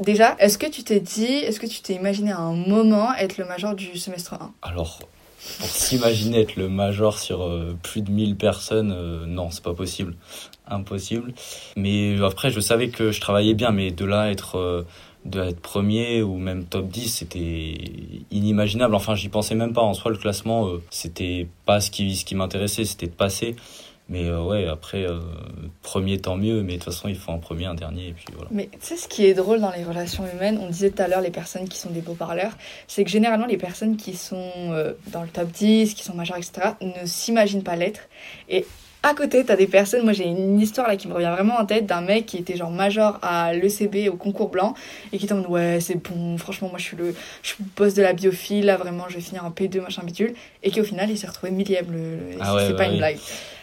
Déjà, 0.00 0.36
est-ce 0.38 0.58
que 0.58 0.66
tu 0.66 0.84
t'es 0.84 1.00
dit, 1.00 1.24
est-ce 1.24 1.58
que 1.58 1.66
tu 1.66 1.80
t'es 1.80 1.94
imaginé 1.94 2.30
à 2.30 2.38
un 2.38 2.52
moment 2.52 3.12
être 3.14 3.36
le 3.36 3.44
major 3.44 3.74
du 3.74 3.98
semestre 3.98 4.34
1 4.34 4.52
Alors, 4.62 5.00
pour 5.58 5.68
s'imaginer 5.68 6.40
être 6.40 6.56
le 6.56 6.68
major 6.68 7.18
sur 7.18 7.42
euh, 7.42 7.76
plus 7.82 8.02
de 8.02 8.10
1000 8.10 8.36
personnes, 8.36 8.92
euh, 8.92 9.26
non, 9.26 9.50
c'est 9.50 9.62
pas 9.62 9.74
possible. 9.74 10.14
Impossible. 10.66 11.32
Mais 11.76 12.20
après, 12.22 12.50
je 12.50 12.60
savais 12.60 12.88
que 12.88 13.10
je 13.10 13.20
travaillais 13.20 13.54
bien, 13.54 13.70
mais 13.70 13.90
de 13.90 14.04
là 14.04 14.30
être, 14.30 14.58
euh, 14.58 14.82
de 15.24 15.40
être 15.40 15.60
premier 15.60 16.22
ou 16.22 16.36
même 16.36 16.64
top 16.64 16.88
10, 16.88 17.08
c'était 17.08 17.74
inimaginable. 18.30 18.94
Enfin, 18.94 19.14
j'y 19.14 19.28
pensais 19.28 19.54
même 19.54 19.72
pas. 19.72 19.82
En 19.82 19.94
soi, 19.94 20.10
le 20.10 20.16
classement, 20.16 20.68
euh, 20.68 20.82
c'était 20.90 21.48
pas 21.64 21.80
ce 21.80 21.90
qui, 21.90 22.16
ce 22.16 22.24
qui 22.24 22.34
m'intéressait, 22.34 22.84
c'était 22.84 23.06
de 23.06 23.12
passer. 23.12 23.56
Mais 24.08 24.24
euh, 24.26 24.42
ouais, 24.42 24.66
après, 24.66 25.04
euh, 25.04 25.20
premier, 25.82 26.18
tant 26.18 26.36
mieux. 26.36 26.62
Mais 26.62 26.74
de 26.74 26.78
toute 26.78 26.92
façon, 26.92 27.08
il 27.08 27.16
faut 27.16 27.32
un 27.32 27.38
premier, 27.38 27.66
un 27.66 27.74
dernier, 27.74 28.08
et 28.08 28.12
puis 28.12 28.26
voilà. 28.32 28.48
Mais 28.50 28.68
tu 28.72 28.78
sais, 28.80 28.96
ce 28.96 29.06
qui 29.06 29.26
est 29.26 29.34
drôle 29.34 29.60
dans 29.60 29.70
les 29.70 29.84
relations 29.84 30.24
humaines, 30.32 30.58
on 30.60 30.68
disait 30.68 30.90
tout 30.90 31.02
à 31.02 31.08
l'heure 31.08 31.20
les 31.20 31.30
personnes 31.30 31.68
qui 31.68 31.78
sont 31.78 31.90
des 31.90 32.00
beaux 32.00 32.14
parleurs, 32.14 32.52
c'est 32.86 33.04
que 33.04 33.10
généralement 33.10 33.46
les 33.46 33.58
personnes 33.58 33.96
qui 33.96 34.16
sont 34.16 34.50
euh, 34.70 34.94
dans 35.08 35.22
le 35.22 35.28
top 35.28 35.50
10, 35.50 35.94
qui 35.94 36.04
sont 36.04 36.14
majeures, 36.14 36.38
etc., 36.38 36.70
ne 36.80 37.06
s'imaginent 37.06 37.62
pas 37.62 37.76
l'être. 37.76 38.08
À 39.02 39.14
côté, 39.14 39.44
t'as 39.44 39.54
des 39.56 39.68
personnes, 39.68 40.02
moi 40.02 40.12
j'ai 40.12 40.24
une 40.24 40.58
histoire 40.60 40.88
là 40.88 40.96
qui 40.96 41.06
me 41.06 41.14
revient 41.14 41.30
vraiment 41.32 41.56
en 41.56 41.64
tête 41.64 41.86
d'un 41.86 42.00
mec 42.00 42.26
qui 42.26 42.36
était 42.36 42.56
genre 42.56 42.70
major 42.70 43.18
à 43.22 43.52
l'ECB 43.54 44.08
au 44.10 44.16
concours 44.16 44.48
blanc 44.50 44.74
et 45.12 45.18
qui 45.18 45.32
mode 45.32 45.46
ouais 45.46 45.78
c'est 45.80 45.96
bon, 45.96 46.36
franchement 46.36 46.68
moi 46.68 46.78
je 46.78 46.84
suis 46.84 46.96
le 46.96 47.14
je 47.42 47.48
suis 47.50 47.64
boss 47.76 47.94
de 47.94 48.02
la 48.02 48.12
biophile, 48.12 48.66
là 48.66 48.76
vraiment 48.76 49.04
je 49.08 49.14
vais 49.14 49.20
finir 49.20 49.44
en 49.44 49.50
P2 49.50 49.80
machin 49.80 50.02
bitule 50.04 50.34
et 50.64 50.70
qui 50.70 50.80
au 50.80 50.84
final 50.84 51.08
il 51.10 51.16
s'est 51.16 51.28
retrouvé 51.28 51.52
millième, 51.52 51.86
le, 51.92 51.98
le- 51.98 52.36
Ah 52.40 52.54
ouais, 52.54 52.66
c'est 52.66 52.72
bah 52.72 52.78
pas 52.78 52.86
une 52.86 52.98
blague. 52.98 53.18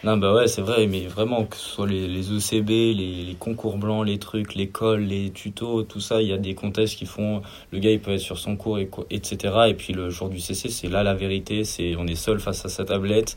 Non, 0.05 0.17
bah 0.17 0.35
ouais, 0.35 0.47
c'est 0.47 0.61
vrai, 0.61 0.85
mais 0.85 1.07
vraiment, 1.07 1.45
que 1.45 1.55
ce 1.57 1.67
soit 1.67 1.87
les, 1.87 2.07
les 2.07 2.31
ECB, 2.31 2.69
les, 2.69 2.93
les 3.23 3.35
concours 3.39 3.77
blancs, 3.77 4.05
les 4.05 4.19
trucs, 4.19 4.53
l'école, 4.53 5.01
les 5.01 5.31
tutos, 5.31 5.81
tout 5.81 5.99
ça, 5.99 6.21
il 6.21 6.27
y 6.27 6.31
a 6.33 6.37
des 6.37 6.53
contests 6.53 6.95
qui 6.95 7.07
font. 7.07 7.41
Le 7.71 7.79
gars, 7.79 7.89
il 7.89 7.99
peut 7.99 8.11
être 8.13 8.19
sur 8.19 8.37
son 8.37 8.55
cours, 8.55 8.77
et, 8.77 8.87
etc. 9.09 9.53
Et 9.67 9.73
puis 9.73 9.93
le 9.93 10.11
jour 10.11 10.29
du 10.29 10.39
CC, 10.39 10.69
c'est 10.69 10.89
là 10.89 11.01
la 11.01 11.15
vérité, 11.15 11.63
c'est 11.63 11.95
on 11.97 12.05
est 12.05 12.13
seul 12.13 12.39
face 12.39 12.63
à 12.65 12.69
sa 12.69 12.85
tablette. 12.85 13.35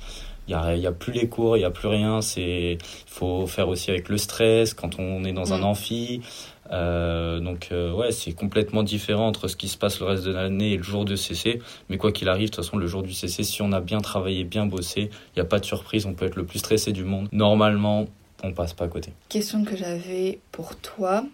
Il 0.49 0.81
y 0.81 0.87
a, 0.87 0.93
plus 0.93 1.13
les 1.13 1.29
cours, 1.29 1.59
il 1.59 1.61
y 1.61 1.65
a 1.65 1.71
plus 1.71 1.89
rien. 1.89 2.21
Il 2.37 2.79
faut 3.07 3.47
faire 3.47 3.69
aussi 3.69 3.91
avec 3.91 4.09
le 4.09 4.17
stress 4.17 4.73
quand 4.73 4.99
on 4.99 5.23
est 5.25 5.33
dans 5.33 5.53
un 5.53 5.59
Mm. 5.59 5.65
amphi. 5.65 6.23
Euh, 6.71 7.39
donc 7.41 7.69
euh, 7.71 7.93
ouais, 7.93 8.13
c'est 8.13 8.33
complètement 8.33 8.83
différent 8.83 9.27
entre 9.27 9.49
ce 9.49 9.57
qui 9.57 9.69
se 9.69 9.77
passe 9.79 10.01
le 10.01 10.07
reste 10.07 10.25
de 10.25 10.33
l'année 10.33 10.73
et 10.73 10.77
le 10.79 10.83
jour 10.83 11.05
de 11.05 11.17
CC. 11.17 11.61
Mais 11.91 11.99
quoi 11.99 12.13
qu'il 12.13 12.29
arrive, 12.31 12.51
de 12.51 12.55
toute 12.55 12.65
façon, 12.65 12.79
le 12.79 12.87
jour 12.87 13.03
du 13.03 13.13
CC, 13.13 13.43
si 13.43 13.61
on 13.63 13.73
a 13.73 13.81
bien 13.81 14.01
travaillé, 14.01 14.45
bien 14.45 14.65
bossé, 14.67 15.11
il 15.13 15.39
n'y 15.39 15.43
a 15.43 15.45
pas 15.45 15.59
de 15.59 15.65
surprise, 15.67 16.07
on 16.07 16.15
peut 16.15 16.25
être 16.27 16.37
le 16.37 16.45
plus 16.45 16.59
stressé 16.61 16.93
du 16.93 17.05
monde. 17.05 17.29
Normalement, 17.33 18.07
on 18.43 18.53
passe 18.53 18.73
pas 18.73 18.85
à 18.85 18.89
côté. 18.89 19.13
Question 19.29 19.65
que 19.65 19.77
j'avais 19.77 20.39
pour 20.53 20.77
toi, 20.77 21.25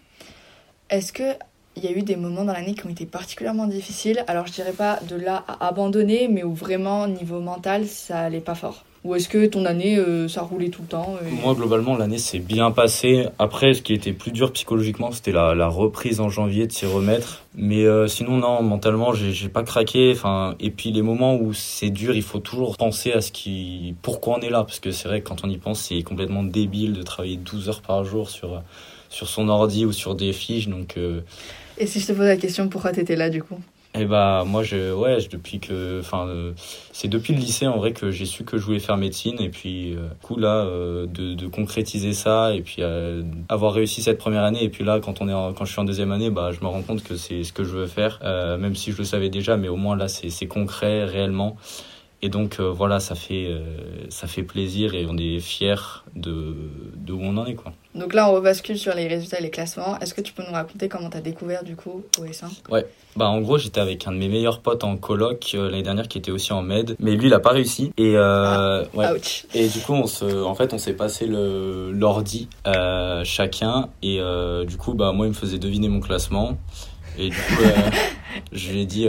est-ce 0.90 1.12
que 1.12 1.34
il 1.76 1.84
y 1.84 1.88
a 1.88 1.92
eu 1.92 2.02
des 2.02 2.14
moments 2.16 2.44
dans 2.44 2.52
l'année 2.52 2.74
qui 2.74 2.86
ont 2.86 2.90
été 2.90 3.04
particulièrement 3.06 3.66
difficiles? 3.66 4.24
Alors 4.28 4.46
je 4.46 4.52
dirais 4.52 4.72
pas 4.72 5.00
de 5.08 5.16
là 5.16 5.44
à 5.48 5.66
abandonner, 5.68 6.28
mais 6.28 6.44
où 6.44 6.54
vraiment 6.54 7.06
niveau 7.08 7.40
mental 7.40 7.86
ça 7.86 8.20
allait 8.20 8.40
pas 8.40 8.54
fort. 8.54 8.84
Ou 9.04 9.14
est-ce 9.14 9.28
que 9.28 9.44
ton 9.46 9.66
année 9.66 9.98
euh, 9.98 10.28
ça 10.28 10.40
roulait 10.40 10.70
tout 10.70 10.80
le 10.80 10.88
temps 10.88 11.16
et- 11.26 11.30
Moi, 11.30 11.54
globalement, 11.54 11.94
l'année 11.94 12.16
s'est 12.16 12.38
bien 12.38 12.70
passée. 12.70 13.26
Après, 13.38 13.74
ce 13.74 13.82
qui 13.82 13.92
était 13.92 14.14
plus 14.14 14.32
dur 14.32 14.50
psychologiquement, 14.52 15.12
c'était 15.12 15.30
la, 15.32 15.54
la 15.54 15.68
reprise 15.68 16.20
en 16.20 16.30
janvier 16.30 16.66
de 16.66 16.72
s'y 16.72 16.86
remettre. 16.86 17.42
Mais 17.54 17.84
euh, 17.84 18.06
sinon, 18.08 18.38
non, 18.38 18.62
mentalement, 18.62 19.12
j'ai 19.12 19.32
j'ai 19.32 19.50
pas 19.50 19.62
craqué. 19.62 20.12
Enfin, 20.12 20.54
et 20.58 20.70
puis 20.70 20.90
les 20.90 21.02
moments 21.02 21.36
où 21.36 21.52
c'est 21.52 21.90
dur, 21.90 22.16
il 22.16 22.22
faut 22.22 22.38
toujours 22.38 22.78
penser 22.78 23.12
à 23.12 23.20
ce 23.20 23.30
qui, 23.30 23.94
pourquoi 24.00 24.38
on 24.38 24.40
est 24.40 24.48
là, 24.50 24.64
parce 24.64 24.80
que 24.80 24.90
c'est 24.90 25.06
vrai 25.08 25.20
que 25.20 25.28
quand 25.28 25.44
on 25.44 25.50
y 25.50 25.58
pense, 25.58 25.80
c'est 25.82 26.02
complètement 26.02 26.42
débile 26.42 26.94
de 26.94 27.02
travailler 27.02 27.36
12 27.36 27.68
heures 27.68 27.82
par 27.82 28.04
jour 28.04 28.30
sur 28.30 28.62
sur 29.10 29.28
son 29.28 29.48
ordi 29.48 29.84
ou 29.84 29.92
sur 29.92 30.14
des 30.14 30.32
fiches. 30.32 30.66
Donc, 30.68 30.96
euh, 30.96 31.20
Et 31.78 31.86
si 31.86 32.00
je 32.00 32.06
te 32.06 32.12
pose 32.12 32.24
la 32.26 32.36
question 32.38 32.68
pourquoi 32.68 32.90
t'étais 32.90 33.16
là 33.16 33.28
du 33.30 33.42
coup? 33.42 33.58
Eh 33.96 34.06
bah 34.06 34.42
moi 34.44 34.64
je 34.64 34.92
ouais 34.92 35.18
depuis 35.30 35.60
que 35.60 36.00
enfin 36.00 36.26
euh, 36.26 36.52
c'est 36.92 37.06
depuis 37.06 37.32
le 37.32 37.38
lycée 37.38 37.68
en 37.68 37.76
vrai 37.76 37.92
que 37.92 38.10
j'ai 38.10 38.26
su 38.26 38.42
que 38.44 38.58
je 38.58 38.64
voulais 38.64 38.80
faire 38.80 38.96
médecine. 38.96 39.36
Et 39.40 39.50
puis 39.50 39.94
euh, 39.94 40.08
coup 40.20 40.36
là 40.36 40.64
euh, 40.64 41.06
de, 41.06 41.34
de 41.34 41.46
concrétiser 41.46 42.12
ça 42.12 42.52
et 42.56 42.62
puis 42.62 42.78
euh, 42.80 43.22
avoir 43.48 43.72
réussi 43.72 44.02
cette 44.02 44.18
première 44.18 44.42
année. 44.42 44.64
Et 44.64 44.68
puis 44.68 44.82
là 44.82 44.98
quand 44.98 45.20
on 45.20 45.28
est 45.28 45.32
en- 45.32 45.52
quand 45.52 45.64
je 45.64 45.70
suis 45.70 45.80
en 45.80 45.84
deuxième 45.84 46.10
année 46.10 46.30
bah 46.30 46.50
je 46.50 46.58
me 46.60 46.66
rends 46.66 46.82
compte 46.82 47.04
que 47.04 47.14
c'est 47.16 47.44
ce 47.44 47.52
que 47.52 47.62
je 47.62 47.70
veux 47.70 47.86
faire. 47.86 48.18
Euh, 48.24 48.58
même 48.58 48.74
si 48.74 48.90
je 48.90 48.98
le 48.98 49.04
savais 49.04 49.28
déjà 49.28 49.56
mais 49.56 49.68
au 49.68 49.76
moins 49.76 49.96
là 49.96 50.08
c'est 50.08 50.46
concret 50.48 51.04
réellement 51.04 51.56
et 52.22 52.28
donc 52.28 52.58
euh, 52.58 52.70
voilà 52.70 53.00
ça 53.00 53.14
fait 53.14 53.46
euh, 53.48 54.06
ça 54.08 54.26
fait 54.26 54.42
plaisir 54.42 54.94
et 54.94 55.06
on 55.08 55.16
est 55.16 55.40
fier 55.40 56.04
de 56.16 56.56
de 56.96 57.12
où 57.12 57.20
on 57.20 57.36
en 57.36 57.44
est 57.44 57.54
quoi. 57.54 57.72
Donc 57.94 58.14
là 58.14 58.30
on 58.30 58.34
rebascule 58.34 58.78
sur 58.78 58.94
les 58.94 59.06
résultats 59.06 59.38
et 59.38 59.42
les 59.42 59.50
classements. 59.50 59.98
Est-ce 60.00 60.14
que 60.14 60.20
tu 60.20 60.32
peux 60.32 60.42
nous 60.42 60.52
raconter 60.52 60.88
comment 60.88 61.10
t'as 61.10 61.20
découvert 61.20 61.64
du 61.64 61.76
coup 61.76 62.02
OS1 62.18 62.46
Bah 63.16 63.28
en 63.28 63.40
gros 63.42 63.58
j'étais 63.58 63.80
avec 63.80 64.06
un 64.06 64.12
de 64.12 64.16
mes 64.16 64.28
meilleurs 64.28 64.60
potes 64.60 64.84
en 64.84 64.96
coloc 64.96 65.52
euh, 65.54 65.70
l'année 65.70 65.82
dernière 65.82 66.08
qui 66.08 66.16
était 66.16 66.30
aussi 66.30 66.52
en 66.52 66.62
med. 66.62 66.96
Mais 66.98 67.12
lui 67.12 67.26
il 67.26 67.34
a 67.34 67.40
pas 67.40 67.50
réussi. 67.50 67.92
Et 67.98 68.14
euh, 68.16 68.84
ouais. 68.94 69.12
Ouch. 69.12 69.44
Et 69.54 69.68
du 69.68 69.80
coup, 69.80 69.92
on 69.92 70.06
se, 70.06 70.42
en 70.42 70.54
fait, 70.54 70.72
on 70.72 70.78
s'est 70.78 70.94
passé 70.94 71.26
l'ordi 71.28 72.48
chacun. 73.24 73.90
Et 74.02 74.20
du 74.66 74.76
coup, 74.76 74.94
bah 74.94 75.12
moi, 75.12 75.26
il 75.26 75.30
me 75.30 75.34
faisait 75.34 75.58
deviner 75.58 75.88
mon 75.88 76.00
classement. 76.00 76.56
Et 77.18 77.28
du 77.28 77.36
coup, 77.36 77.62
je 78.52 78.70
lui 78.70 78.80
ai 78.80 78.86
dit, 78.86 79.06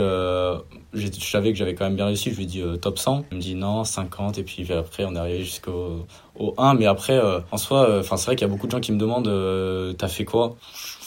je 0.96 1.08
savais 1.20 1.52
que 1.52 1.58
j'avais 1.58 1.74
quand 1.74 1.84
même 1.84 1.96
bien 1.96 2.06
réussi. 2.06 2.30
Je 2.30 2.36
lui 2.36 2.44
ai 2.44 2.46
dit 2.46 2.60
euh, 2.62 2.76
top 2.76 2.98
100. 2.98 3.24
Il 3.30 3.36
me 3.38 3.42
dit 3.42 3.54
non 3.54 3.84
50 3.84 4.38
et 4.38 4.42
puis 4.42 4.66
après 4.72 5.04
on 5.04 5.14
est 5.14 5.18
arrivé 5.18 5.44
jusqu'au 5.44 6.06
au 6.38 6.54
1. 6.58 6.74
Mais 6.74 6.86
après, 6.86 7.16
euh, 7.16 7.40
en 7.52 7.56
soi, 7.56 7.88
euh, 7.88 8.02
c'est 8.02 8.14
vrai 8.26 8.36
qu'il 8.36 8.46
y 8.46 8.50
a 8.50 8.52
beaucoup 8.52 8.66
de 8.66 8.72
gens 8.72 8.80
qui 8.80 8.92
me 8.92 8.98
demandent 8.98 9.28
euh, 9.28 9.92
t'as 9.92 10.08
fait 10.08 10.24
quoi? 10.24 10.56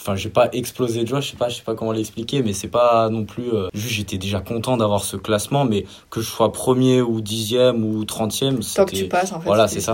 Enfin, 0.02 0.16
j'ai 0.16 0.30
pas 0.30 0.48
explosé 0.52 1.02
de 1.02 1.08
joie, 1.08 1.20
je 1.20 1.30
sais 1.32 1.36
pas, 1.36 1.50
je 1.50 1.56
sais 1.56 1.62
pas 1.62 1.74
comment 1.74 1.92
l'expliquer, 1.92 2.42
mais 2.42 2.54
c'est 2.54 2.68
pas 2.68 3.10
non 3.10 3.26
plus. 3.26 3.50
juste, 3.74 3.94
j'étais 3.94 4.16
déjà 4.16 4.40
content 4.40 4.78
d'avoir 4.78 5.04
ce 5.04 5.18
classement, 5.18 5.66
mais 5.66 5.84
que 6.08 6.22
je 6.22 6.26
sois 6.26 6.52
premier 6.52 7.02
ou 7.02 7.20
dixième 7.20 7.84
ou 7.84 8.06
trentième, 8.06 8.60
Tant 8.60 8.86
que 8.86 8.96
tu 8.96 9.08
passes 9.08 9.32
en 9.32 9.40
fait. 9.40 9.46
Voilà, 9.46 9.68
c'est 9.68 9.80
ça. 9.80 9.92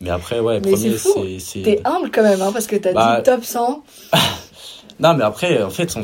Mais 0.00 0.10
après, 0.10 0.40
ouais, 0.40 0.60
Mais 0.60 0.72
premier, 0.72 0.98
c'est- 1.38 1.62
T'es 1.62 1.80
humble 1.84 2.10
quand 2.10 2.24
même 2.24 2.42
hein, 2.42 2.50
parce 2.52 2.66
que 2.66 2.74
t'as 2.74 2.92
Bah, 2.92 3.18
dit 3.18 3.30
top 3.30 3.44
100. 3.44 3.84
Non, 5.00 5.14
mais 5.14 5.24
après, 5.24 5.62
en 5.62 5.70
fait, 5.70 5.96
on 5.96 6.02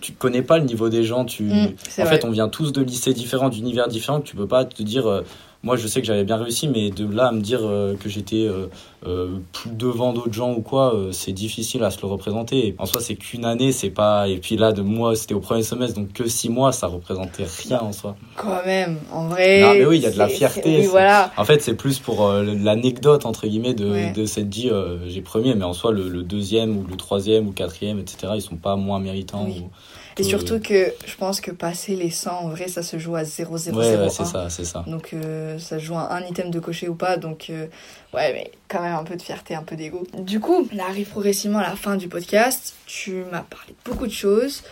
tu 0.00 0.12
connais 0.12 0.42
pas 0.42 0.58
le 0.58 0.64
niveau 0.64 0.88
des 0.88 1.04
gens. 1.04 1.24
Tu... 1.24 1.44
Mm, 1.44 1.74
en 1.98 2.04
vrai. 2.04 2.06
fait, 2.06 2.24
on 2.24 2.30
vient 2.30 2.48
tous 2.48 2.72
de 2.72 2.82
lycées 2.82 3.14
différents, 3.14 3.48
d'univers 3.48 3.88
différents. 3.88 4.20
Tu 4.20 4.36
peux 4.36 4.46
pas 4.46 4.64
te 4.64 4.82
dire. 4.82 5.22
Moi, 5.66 5.74
je 5.76 5.88
sais 5.88 6.00
que 6.00 6.06
j'avais 6.06 6.22
bien 6.22 6.36
réussi, 6.36 6.68
mais 6.68 6.90
de 6.90 7.12
là 7.12 7.26
à 7.26 7.32
me 7.32 7.40
dire 7.40 7.58
euh, 7.62 7.96
que 7.96 8.08
j'étais 8.08 8.46
euh, 8.46 8.68
euh, 9.04 9.38
plus 9.52 9.70
devant 9.70 10.12
d'autres 10.12 10.32
gens 10.32 10.52
ou 10.54 10.60
quoi, 10.62 10.94
c'est 11.10 11.32
difficile 11.32 11.82
à 11.82 11.90
se 11.90 12.00
le 12.00 12.06
représenter. 12.06 12.76
En 12.78 12.86
soi, 12.86 13.00
c'est 13.00 13.16
qu'une 13.16 13.44
année, 13.44 13.72
c'est 13.72 13.90
pas. 13.90 14.28
Et 14.28 14.36
puis 14.38 14.56
là, 14.56 14.70
de 14.70 14.82
moi, 14.82 15.16
c'était 15.16 15.34
au 15.34 15.40
premier 15.40 15.64
semestre, 15.64 15.98
donc 15.98 16.12
que 16.12 16.28
six 16.28 16.48
mois, 16.50 16.70
ça 16.70 16.86
représentait 16.86 17.46
rien 17.68 17.80
en 17.80 17.90
soi. 17.92 18.14
Quand 18.36 18.64
même, 18.64 18.98
en 19.12 19.26
vrai. 19.26 19.60
Non, 19.62 19.72
mais 19.74 19.86
oui, 19.86 19.96
il 19.96 20.02
y 20.02 20.06
a 20.06 20.12
de 20.12 20.18
la 20.18 20.28
fierté, 20.28 20.78
Oui, 20.82 20.86
voilà. 20.86 21.32
En 21.36 21.44
fait, 21.44 21.60
c'est 21.62 21.74
plus 21.74 21.98
pour 21.98 22.28
l'anecdote, 22.32 23.26
entre 23.26 23.48
guillemets, 23.48 23.74
de, 23.74 23.90
Ouais. 23.90 24.12
de 24.12 24.24
s'être 24.24 24.48
dit 24.48 24.70
j'ai 25.08 25.20
premier, 25.20 25.56
mais 25.56 25.64
en 25.64 25.72
soi, 25.72 25.90
le, 25.90 26.08
le 26.08 26.22
deuxième 26.22 26.76
ou 26.78 26.84
le 26.88 26.96
troisième 26.96 27.48
ou 27.48 27.52
quatrième, 27.52 27.98
etc., 27.98 28.34
ils 28.36 28.40
sont 28.42 28.54
pas 28.56 28.76
moins 28.76 29.00
méritants. 29.00 29.44
Oui. 29.46 29.62
ou- 29.64 29.70
Et 30.18 30.22
surtout 30.22 30.60
que 30.60 30.94
je 31.06 31.16
pense 31.16 31.40
que 31.40 31.50
passer 31.50 31.94
les 31.94 32.10
100, 32.10 32.30
en 32.30 32.48
vrai, 32.48 32.68
ça 32.68 32.82
se 32.82 32.98
joue 32.98 33.16
à 33.16 33.24
0,001. 33.24 33.72
Ouais, 33.76 33.96
ouais, 33.96 34.10
c'est 34.10 34.24
ça, 34.24 34.48
c'est 34.48 34.64
ça. 34.64 34.84
Donc 34.86 35.10
euh, 35.12 35.58
ça 35.58 35.78
se 35.78 35.84
joue 35.84 35.94
à 35.94 36.14
un 36.14 36.22
item 36.22 36.50
de 36.50 36.58
cocher 36.58 36.88
ou 36.88 36.94
pas. 36.94 37.16
Donc 37.16 37.48
euh, 37.50 37.66
ouais, 38.14 38.32
mais 38.32 38.50
quand 38.68 38.80
même 38.80 38.94
un 38.94 39.04
peu 39.04 39.16
de 39.16 39.22
fierté, 39.22 39.54
un 39.54 39.62
peu 39.62 39.76
d'ego. 39.76 40.06
Du 40.18 40.40
coup, 40.40 40.68
on 40.72 40.78
arrive 40.78 41.08
progressivement 41.08 41.58
à 41.58 41.68
la 41.68 41.76
fin 41.76 41.96
du 41.96 42.08
podcast. 42.08 42.74
Tu 42.86 43.24
m'as 43.30 43.42
parlé 43.42 43.68
de 43.68 43.90
beaucoup 43.90 44.06
de 44.06 44.12
choses. 44.12 44.62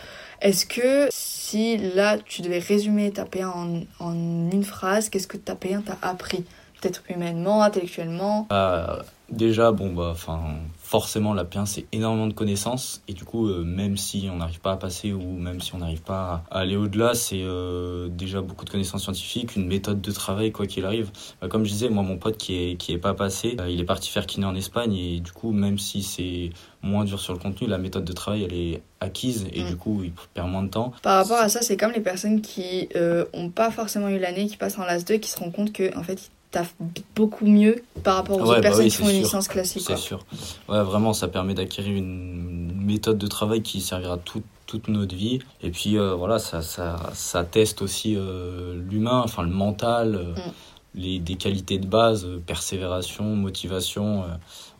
Est-ce 0.41 0.65
que 0.65 1.07
si 1.11 1.77
là 1.77 2.17
tu 2.17 2.41
devais 2.41 2.59
résumer 2.59 3.11
ta 3.11 3.23
P1 3.23 3.45
en, 3.45 3.81
en 3.99 4.13
une 4.51 4.63
phrase, 4.63 5.09
qu'est-ce 5.09 5.27
que 5.27 5.37
ta 5.37 5.53
P1 5.53 5.83
t'a 5.83 5.97
appris? 6.01 6.43
Peut-être 6.81 7.03
humainement, 7.09 7.63
intellectuellement? 7.63 8.47
Euh, 8.51 8.97
déjà, 9.29 9.71
bon, 9.71 9.93
bah, 9.93 10.09
enfin, 10.11 10.41
forcément, 10.85 11.33
la 11.33 11.45
P1, 11.45 11.65
c'est 11.65 11.87
énormément 11.91 12.27
de 12.27 12.33
connaissances. 12.33 13.01
Et 13.07 13.13
du 13.13 13.25
coup, 13.25 13.47
euh, 13.47 13.63
même 13.63 13.97
si 13.97 14.29
on 14.31 14.37
n'arrive 14.37 14.59
pas 14.59 14.73
à 14.73 14.77
passer 14.77 15.13
ou 15.13 15.21
même 15.39 15.59
si 15.59 15.73
on 15.73 15.79
n'arrive 15.79 16.03
pas 16.03 16.43
à 16.51 16.59
aller 16.59 16.75
au-delà, 16.75 17.15
c'est 17.15 17.41
euh, 17.41 18.07
déjà 18.07 18.41
beaucoup 18.41 18.65
de 18.65 18.69
connaissances 18.69 19.01
scientifiques, 19.03 19.55
une 19.55 19.65
méthode 19.65 19.99
de 19.99 20.11
travail, 20.11 20.51
quoi 20.51 20.67
qu'il 20.67 20.85
arrive. 20.85 21.09
Bah, 21.41 21.47
comme 21.47 21.65
je 21.65 21.71
disais, 21.71 21.89
moi, 21.89 22.03
mon 22.03 22.17
pote 22.17 22.37
qui 22.37 22.55
est, 22.55 22.75
qui 22.75 22.93
est 22.93 22.99
pas 22.99 23.15
passé, 23.15 23.57
euh, 23.59 23.67
il 23.67 23.79
est 23.81 23.85
parti 23.85 24.11
faire 24.11 24.27
kiné 24.27 24.45
en 24.45 24.53
Espagne. 24.55 24.93
Et 24.95 25.19
du 25.21 25.31
coup, 25.31 25.51
même 25.51 25.79
si 25.79 26.03
c'est 26.03 26.51
moins 26.83 27.03
dur 27.03 27.19
sur 27.19 27.33
le 27.33 27.39
contenu, 27.39 27.67
la 27.67 27.79
méthode 27.79 28.05
de 28.05 28.13
travail, 28.13 28.43
elle 28.43 28.53
est 28.53 28.83
acquise. 28.99 29.47
Et 29.53 29.63
Mm. 29.63 29.67
du 29.69 29.75
coup, 29.77 30.01
il 30.03 30.11
perd 30.35 30.49
moins 30.49 30.61
de 30.61 30.69
temps. 30.69 30.93
Par 31.01 31.17
rapport 31.17 31.39
à 31.39 31.49
ça, 31.49 31.63
c'est 31.63 31.77
comme 31.77 31.93
les 31.93 31.99
personnes 32.01 32.41
qui 32.41 32.89
euh, 32.95 33.25
ont 33.33 33.49
pas 33.49 33.71
forcément 33.71 34.07
eu 34.09 34.19
l'année, 34.19 34.45
qui 34.45 34.55
passent 34.57 34.77
en 34.77 34.85
LAS 34.85 35.03
2, 35.03 35.15
qui 35.17 35.29
se 35.31 35.39
rendent 35.39 35.51
compte 35.53 35.73
que 35.73 35.97
en 35.97 36.03
fait, 36.03 36.29
ils 36.55 36.59
taffent 36.59 36.75
beaucoup 37.15 37.45
mieux 37.45 37.83
par 38.03 38.15
rapport 38.15 38.37
aux 38.37 38.41
Ouais, 38.41 38.47
autres 38.47 38.55
bah 38.57 38.61
personnes 38.61 38.85
oui, 38.85 38.89
qui 38.91 38.97
font 38.97 39.09
une 39.09 39.21
licence 39.21 39.47
classique. 39.47 39.83
C'est 39.85 39.97
sûr. 39.97 40.25
Ouais, 40.69 40.81
vraiment, 40.83 41.11
ça 41.13 41.27
permet 41.27 41.53
d'acquérir 41.53 41.95
une 41.95 42.71
méthode 42.81 43.17
de 43.17 43.27
travail 43.27 43.61
qui 43.61 43.81
servira 43.81 44.17
toute, 44.17 44.43
toute 44.67 44.87
notre 44.87 45.15
vie. 45.15 45.39
Et 45.61 45.69
puis, 45.71 45.97
euh, 45.97 46.13
voilà, 46.15 46.39
ça, 46.39 46.61
ça, 46.61 46.97
ça 47.13 47.43
teste 47.43 47.81
aussi 47.81 48.15
euh, 48.15 48.81
l'humain, 48.89 49.21
enfin 49.23 49.43
le 49.43 49.49
mental, 49.49 50.15
euh, 50.15 50.33
Mm. 50.35 50.51
les, 50.95 51.19
des 51.19 51.35
qualités 51.35 51.77
de 51.77 51.87
base, 51.87 52.25
persévération, 52.45 53.23
motivation, 53.35 54.23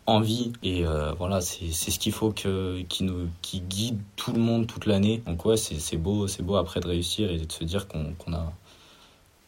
envie. 0.05 0.53
Et 0.63 0.85
euh, 0.85 1.11
voilà, 1.17 1.41
c'est 1.41 1.71
ce 1.91 1.99
qu'il 1.99 2.13
faut 2.13 2.31
que, 2.31 2.81
qui, 2.83 3.03
nous, 3.03 3.27
qui 3.41 3.59
guide 3.59 3.99
tout 4.15 4.31
le 4.31 4.39
monde 4.39 4.65
toute 4.67 4.85
l'année. 4.85 5.21
Donc, 5.27 5.43
ouais, 5.45 5.57
c'est 5.57 5.97
beau, 5.97 6.25
beau 6.39 6.55
après 6.55 6.79
de 6.79 6.87
réussir 6.87 7.29
et 7.31 7.37
de 7.37 7.51
se 7.51 7.63
dire 7.65 7.87
qu'on 7.89 8.13
qu'on 8.17 8.33
a, 8.33 8.53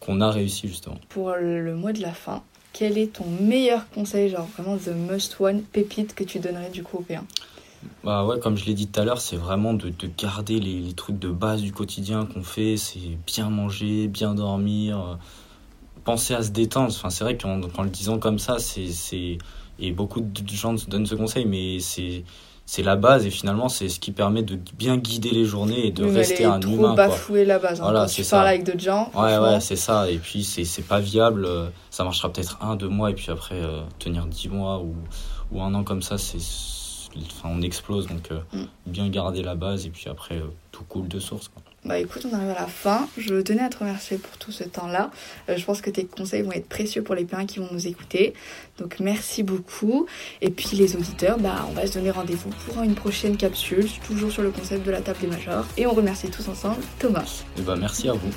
qu'on 0.07 0.21
a 0.21 0.31
réussi, 0.31 0.67
justement. 0.67 0.97
Pour 1.09 1.33
le 1.33 1.75
mot 1.75 1.91
de 1.91 2.01
la 2.01 2.13
fin, 2.13 2.41
quel 2.71 2.97
est 2.97 3.13
ton 3.13 3.25
meilleur 3.41 3.89
conseil, 3.89 4.29
genre 4.29 4.47
vraiment 4.57 4.77
the 4.77 4.89
must 4.89 5.35
one 5.39 5.61
pépite 5.61 6.15
que 6.15 6.23
tu 6.23 6.39
donnerais 6.39 6.69
du 6.69 6.81
coup 6.81 6.97
au 6.97 7.01
P1 7.01 7.21
Bah 8.03 8.25
ouais, 8.25 8.39
comme 8.39 8.55
je 8.55 8.65
l'ai 8.65 8.73
dit 8.73 8.87
tout 8.87 8.99
à 8.99 9.03
l'heure, 9.03 9.19
c'est 9.19 9.35
vraiment 9.35 9.73
de, 9.73 9.89
de 9.89 10.09
garder 10.17 10.59
les, 10.59 10.79
les 10.79 10.93
trucs 10.93 11.19
de 11.19 11.29
base 11.29 11.61
du 11.61 11.73
quotidien 11.73 12.25
qu'on 12.25 12.43
fait. 12.43 12.77
C'est 12.77 13.17
bien 13.25 13.49
manger, 13.49 14.07
bien 14.07 14.33
dormir, 14.33 14.97
euh, 14.99 15.15
penser 16.05 16.33
à 16.33 16.41
se 16.41 16.51
détendre. 16.51 16.89
Enfin, 16.89 17.09
c'est 17.09 17.23
vrai 17.25 17.35
qu'en 17.37 17.57
le 17.57 17.89
disant 17.89 18.17
comme 18.17 18.39
ça, 18.39 18.59
c'est 18.59 18.87
c'est 18.87 19.37
et 19.79 19.91
beaucoup 19.91 20.21
de 20.21 20.49
gens 20.49 20.73
donnent 20.87 21.05
ce 21.05 21.15
conseil, 21.15 21.45
mais 21.45 21.79
c'est 21.79 22.23
c'est 22.69 22.83
la 22.83 22.95
base 22.97 23.25
et 23.25 23.29
finalement 23.31 23.69
c'est 23.69 23.87
ce 23.89 23.97
qui 23.99 24.11
permet 24.11 24.43
de 24.43 24.59
bien 24.77 24.97
guider 24.97 25.31
les 25.31 25.45
journées 25.45 25.87
et 25.87 25.91
de 25.91 26.03
mais 26.03 26.19
rester 26.19 26.43
elle 26.43 26.49
est 26.49 26.53
un 26.53 26.59
trop 26.59 26.73
humain 26.73 26.95
quoi. 26.95 27.07
bafouée 27.07 27.45
la 27.45 27.57
base. 27.59 27.79
hein. 27.79 27.83
Voilà, 27.85 28.01
Quand 28.01 28.05
tu 28.07 28.23
c'est 28.23 28.29
parles 28.29 28.43
ça. 28.45 28.49
avec 28.49 28.63
d'autres 28.65 28.79
gens. 28.81 29.09
Ouais 29.15 29.37
ouais 29.37 29.59
c'est 29.61 29.75
ça 29.77 30.11
et 30.11 30.17
puis 30.17 30.43
c'est 30.43 30.65
c'est 30.65 30.81
pas 30.81 30.99
viable 30.99 31.45
euh, 31.45 31.69
ça 31.89 32.03
marchera 32.03 32.31
peut-être 32.31 32.57
un 32.61 32.75
deux 32.75 32.89
mois 32.89 33.09
et 33.09 33.13
puis 33.15 33.31
après 33.31 33.55
euh, 33.55 33.81
tenir 33.99 34.25
dix 34.27 34.49
mois 34.49 34.79
ou 34.81 34.93
ou 35.51 35.61
un 35.61 35.73
an 35.73 35.83
comme 35.85 36.01
ça 36.01 36.17
c'est 36.17 36.37
enfin 37.31 37.49
on 37.51 37.61
explose 37.61 38.05
donc 38.07 38.29
euh, 38.31 38.39
Mm. 38.53 38.65
bien 38.85 39.09
garder 39.09 39.41
la 39.41 39.55
base 39.55 39.85
et 39.85 39.89
puis 39.89 40.07
après 40.09 40.35
euh, 40.35 40.47
tout 40.71 40.83
coule 40.83 41.07
de 41.07 41.19
source 41.19 41.47
quoi. 41.47 41.63
Bah 41.85 41.99
écoute, 41.99 42.27
on 42.29 42.35
arrive 42.35 42.49
à 42.49 42.61
la 42.61 42.67
fin. 42.67 43.07
Je 43.17 43.35
tenais 43.35 43.61
à 43.61 43.69
te 43.69 43.77
remercier 43.77 44.17
pour 44.17 44.37
tout 44.37 44.51
ce 44.51 44.63
temps-là. 44.63 45.09
Euh, 45.47 45.55
je 45.57 45.63
pense 45.63 45.79
que 45.81 45.89
tes 45.89 46.05
conseils 46.05 46.41
vont 46.41 46.51
être 46.51 46.67
précieux 46.67 47.01
pour 47.01 47.15
les 47.15 47.23
parents 47.23 47.45
qui 47.45 47.59
vont 47.59 47.69
nous 47.71 47.87
écouter. 47.87 48.33
Donc 48.77 48.99
merci 48.99 49.43
beaucoup. 49.43 50.05
Et 50.41 50.49
puis 50.49 50.75
les 50.75 50.95
auditeurs, 50.95 51.37
bah 51.37 51.65
on 51.69 51.73
va 51.73 51.87
se 51.87 51.93
donner 51.93 52.11
rendez-vous 52.11 52.49
pour 52.65 52.81
une 52.83 52.95
prochaine 52.95 53.37
capsule, 53.37 53.87
toujours 54.05 54.31
sur 54.31 54.41
le 54.41 54.51
concept 54.51 54.85
de 54.85 54.91
la 54.91 55.01
table 55.01 55.19
des 55.21 55.27
majors. 55.27 55.65
Et 55.77 55.85
on 55.87 55.93
remercie 55.93 56.29
tous 56.29 56.47
ensemble 56.49 56.81
Thomas. 56.99 57.43
et 57.57 57.61
bah 57.61 57.75
merci 57.77 58.09
à 58.09 58.13
vous 58.13 58.31